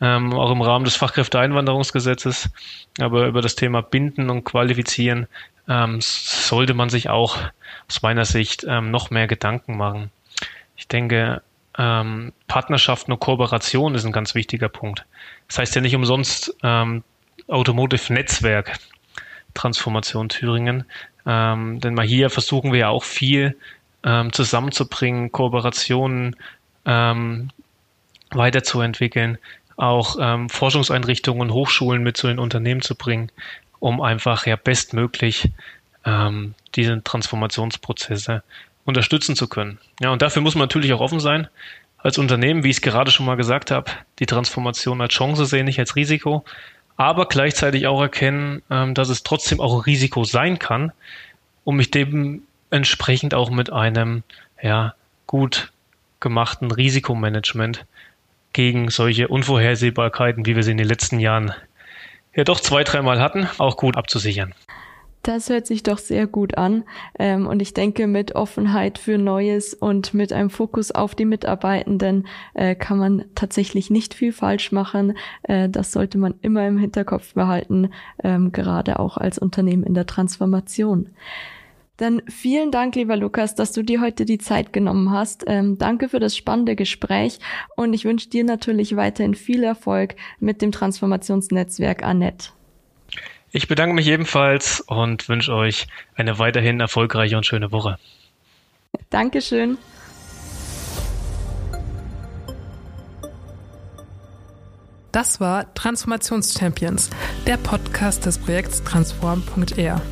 ähm, 0.00 0.32
auch 0.32 0.50
im 0.50 0.62
Rahmen 0.62 0.86
des 0.86 0.96
Fachkräfteeinwanderungsgesetzes. 0.96 2.48
Aber 2.98 3.26
über 3.26 3.42
das 3.42 3.54
Thema 3.54 3.82
binden 3.82 4.30
und 4.30 4.44
qualifizieren 4.44 5.26
ähm, 5.68 5.98
sollte 6.00 6.74
man 6.74 6.88
sich 6.88 7.08
auch 7.08 7.38
aus 7.88 8.02
meiner 8.02 8.24
Sicht 8.24 8.64
ähm, 8.68 8.90
noch 8.90 9.10
mehr 9.10 9.26
Gedanken 9.26 9.76
machen. 9.76 10.10
Ich 10.76 10.88
denke, 10.88 11.42
ähm, 11.78 12.32
Partnerschaften 12.46 13.12
und 13.12 13.20
Kooperation 13.20 13.94
ist 13.94 14.04
ein 14.04 14.12
ganz 14.12 14.34
wichtiger 14.34 14.68
Punkt. 14.68 15.04
Das 15.48 15.58
heißt 15.58 15.74
ja 15.74 15.80
nicht 15.80 15.96
umsonst 15.96 16.54
ähm, 16.62 17.02
Automotive 17.48 18.12
Netzwerk 18.12 18.78
Transformation 19.54 20.28
Thüringen, 20.28 20.84
ähm, 21.26 21.80
denn 21.80 21.94
mal 21.94 22.06
hier 22.06 22.28
versuchen 22.28 22.72
wir 22.72 22.80
ja 22.80 22.88
auch 22.88 23.04
viel 23.04 23.56
ähm, 24.02 24.32
zusammenzubringen, 24.32 25.32
Kooperationen 25.32 26.36
ähm, 26.84 27.50
weiterzuentwickeln, 28.30 29.38
auch 29.76 30.16
ähm, 30.20 30.48
Forschungseinrichtungen 30.48 31.42
und 31.42 31.52
Hochschulen 31.52 32.02
mit 32.02 32.16
zu 32.16 32.26
den 32.26 32.38
Unternehmen 32.38 32.82
zu 32.82 32.94
bringen, 32.94 33.30
um 33.84 34.00
einfach 34.00 34.46
ja 34.46 34.56
bestmöglich 34.56 35.50
ähm, 36.06 36.54
diese 36.74 37.04
Transformationsprozesse 37.04 38.42
unterstützen 38.86 39.36
zu 39.36 39.46
können. 39.46 39.78
Ja, 40.00 40.08
und 40.08 40.22
dafür 40.22 40.40
muss 40.40 40.54
man 40.54 40.62
natürlich 40.62 40.94
auch 40.94 41.00
offen 41.00 41.20
sein 41.20 41.48
als 41.98 42.16
Unternehmen, 42.16 42.64
wie 42.64 42.70
ich 42.70 42.76
es 42.76 42.82
gerade 42.82 43.10
schon 43.10 43.26
mal 43.26 43.36
gesagt 43.36 43.70
habe, 43.70 43.90
die 44.20 44.26
Transformation 44.26 45.02
als 45.02 45.12
Chance 45.12 45.44
sehen, 45.44 45.66
nicht 45.66 45.78
als 45.78 45.96
Risiko, 45.96 46.46
aber 46.96 47.26
gleichzeitig 47.26 47.86
auch 47.86 48.00
erkennen, 48.00 48.62
ähm, 48.70 48.94
dass 48.94 49.10
es 49.10 49.22
trotzdem 49.22 49.60
auch 49.60 49.84
Risiko 49.84 50.24
sein 50.24 50.58
kann, 50.58 50.92
um 51.64 51.76
mich 51.76 51.90
dementsprechend 51.90 53.34
auch 53.34 53.50
mit 53.50 53.70
einem 53.70 54.22
ja, 54.62 54.94
gut 55.26 55.72
gemachten 56.20 56.70
Risikomanagement 56.70 57.84
gegen 58.54 58.88
solche 58.88 59.28
Unvorhersehbarkeiten, 59.28 60.46
wie 60.46 60.56
wir 60.56 60.62
sie 60.62 60.70
in 60.70 60.78
den 60.78 60.88
letzten 60.88 61.20
Jahren 61.20 61.52
ja 62.34 62.44
doch 62.44 62.60
zwei, 62.60 62.84
dreimal 62.84 63.20
hatten, 63.20 63.48
auch 63.58 63.76
gut 63.76 63.96
abzusichern. 63.96 64.54
Das 65.24 65.48
hört 65.48 65.66
sich 65.66 65.82
doch 65.82 65.96
sehr 65.96 66.26
gut 66.26 66.58
an. 66.58 66.84
Ähm, 67.18 67.46
und 67.46 67.62
ich 67.62 67.72
denke, 67.72 68.06
mit 68.06 68.34
Offenheit 68.34 68.98
für 68.98 69.16
Neues 69.16 69.72
und 69.72 70.12
mit 70.12 70.34
einem 70.34 70.50
Fokus 70.50 70.90
auf 70.90 71.14
die 71.14 71.24
Mitarbeitenden 71.24 72.26
äh, 72.52 72.74
kann 72.74 72.98
man 72.98 73.24
tatsächlich 73.34 73.88
nicht 73.88 74.12
viel 74.12 74.32
falsch 74.32 74.70
machen. 74.70 75.16
Äh, 75.44 75.70
das 75.70 75.92
sollte 75.92 76.18
man 76.18 76.34
immer 76.42 76.68
im 76.68 76.76
Hinterkopf 76.76 77.32
behalten, 77.32 77.88
ähm, 78.22 78.52
gerade 78.52 78.98
auch 78.98 79.16
als 79.16 79.38
Unternehmen 79.38 79.82
in 79.82 79.94
der 79.94 80.04
Transformation. 80.04 81.08
Dann 81.96 82.22
vielen 82.28 82.72
Dank, 82.72 82.96
lieber 82.96 83.16
Lukas, 83.16 83.54
dass 83.54 83.72
du 83.72 83.82
dir 83.82 84.00
heute 84.00 84.24
die 84.24 84.38
Zeit 84.38 84.72
genommen 84.72 85.10
hast. 85.10 85.44
Ähm, 85.46 85.78
danke 85.78 86.08
für 86.08 86.18
das 86.18 86.36
spannende 86.36 86.74
Gespräch 86.74 87.38
und 87.76 87.94
ich 87.94 88.04
wünsche 88.04 88.28
dir 88.28 88.42
natürlich 88.42 88.96
weiterhin 88.96 89.34
viel 89.34 89.62
Erfolg 89.62 90.16
mit 90.40 90.60
dem 90.60 90.72
Transformationsnetzwerk 90.72 92.02
Annette. 92.02 92.48
Ich 93.52 93.68
bedanke 93.68 93.94
mich 93.94 94.08
ebenfalls 94.08 94.80
und 94.80 95.28
wünsche 95.28 95.54
euch 95.54 95.86
eine 96.16 96.40
weiterhin 96.40 96.80
erfolgreiche 96.80 97.36
und 97.36 97.46
schöne 97.46 97.70
Woche. 97.70 97.98
Dankeschön. 99.10 99.78
Das 105.12 105.38
war 105.38 105.72
Transformationschampions, 105.74 107.10
der 107.46 107.56
Podcast 107.56 108.26
des 108.26 108.38
Projekts 108.38 108.82
Transform.r. 108.82 110.02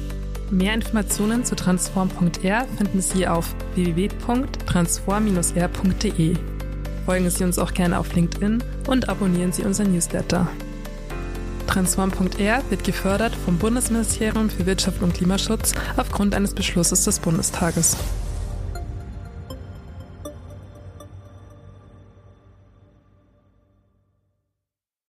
Mehr 0.53 0.75
Informationen 0.75 1.45
zu 1.47 1.57
Transform.r 1.57 2.67
finden 2.77 3.01
Sie 3.01 3.27
auf 3.27 3.55
www.transform-r.de. 3.75 6.37
Folgen 7.07 7.31
Sie 7.31 7.45
uns 7.45 7.59
auch 7.59 7.73
gerne 7.73 7.99
auf 7.99 8.15
LinkedIn 8.15 8.63
und 8.87 9.09
abonnieren 9.09 9.53
Sie 9.53 9.63
unseren 9.63 9.95
Newsletter. 9.95 10.47
Transform.r 11.69 12.63
wird 12.69 12.85
gefördert 12.85 13.35
vom 13.35 13.57
Bundesministerium 13.57 14.51
für 14.51 14.67
Wirtschaft 14.67 15.01
und 15.01 15.15
Klimaschutz 15.15 15.73
aufgrund 15.97 16.35
eines 16.35 16.53
Beschlusses 16.53 17.05
des 17.05 17.19
Bundestages. 17.19 17.97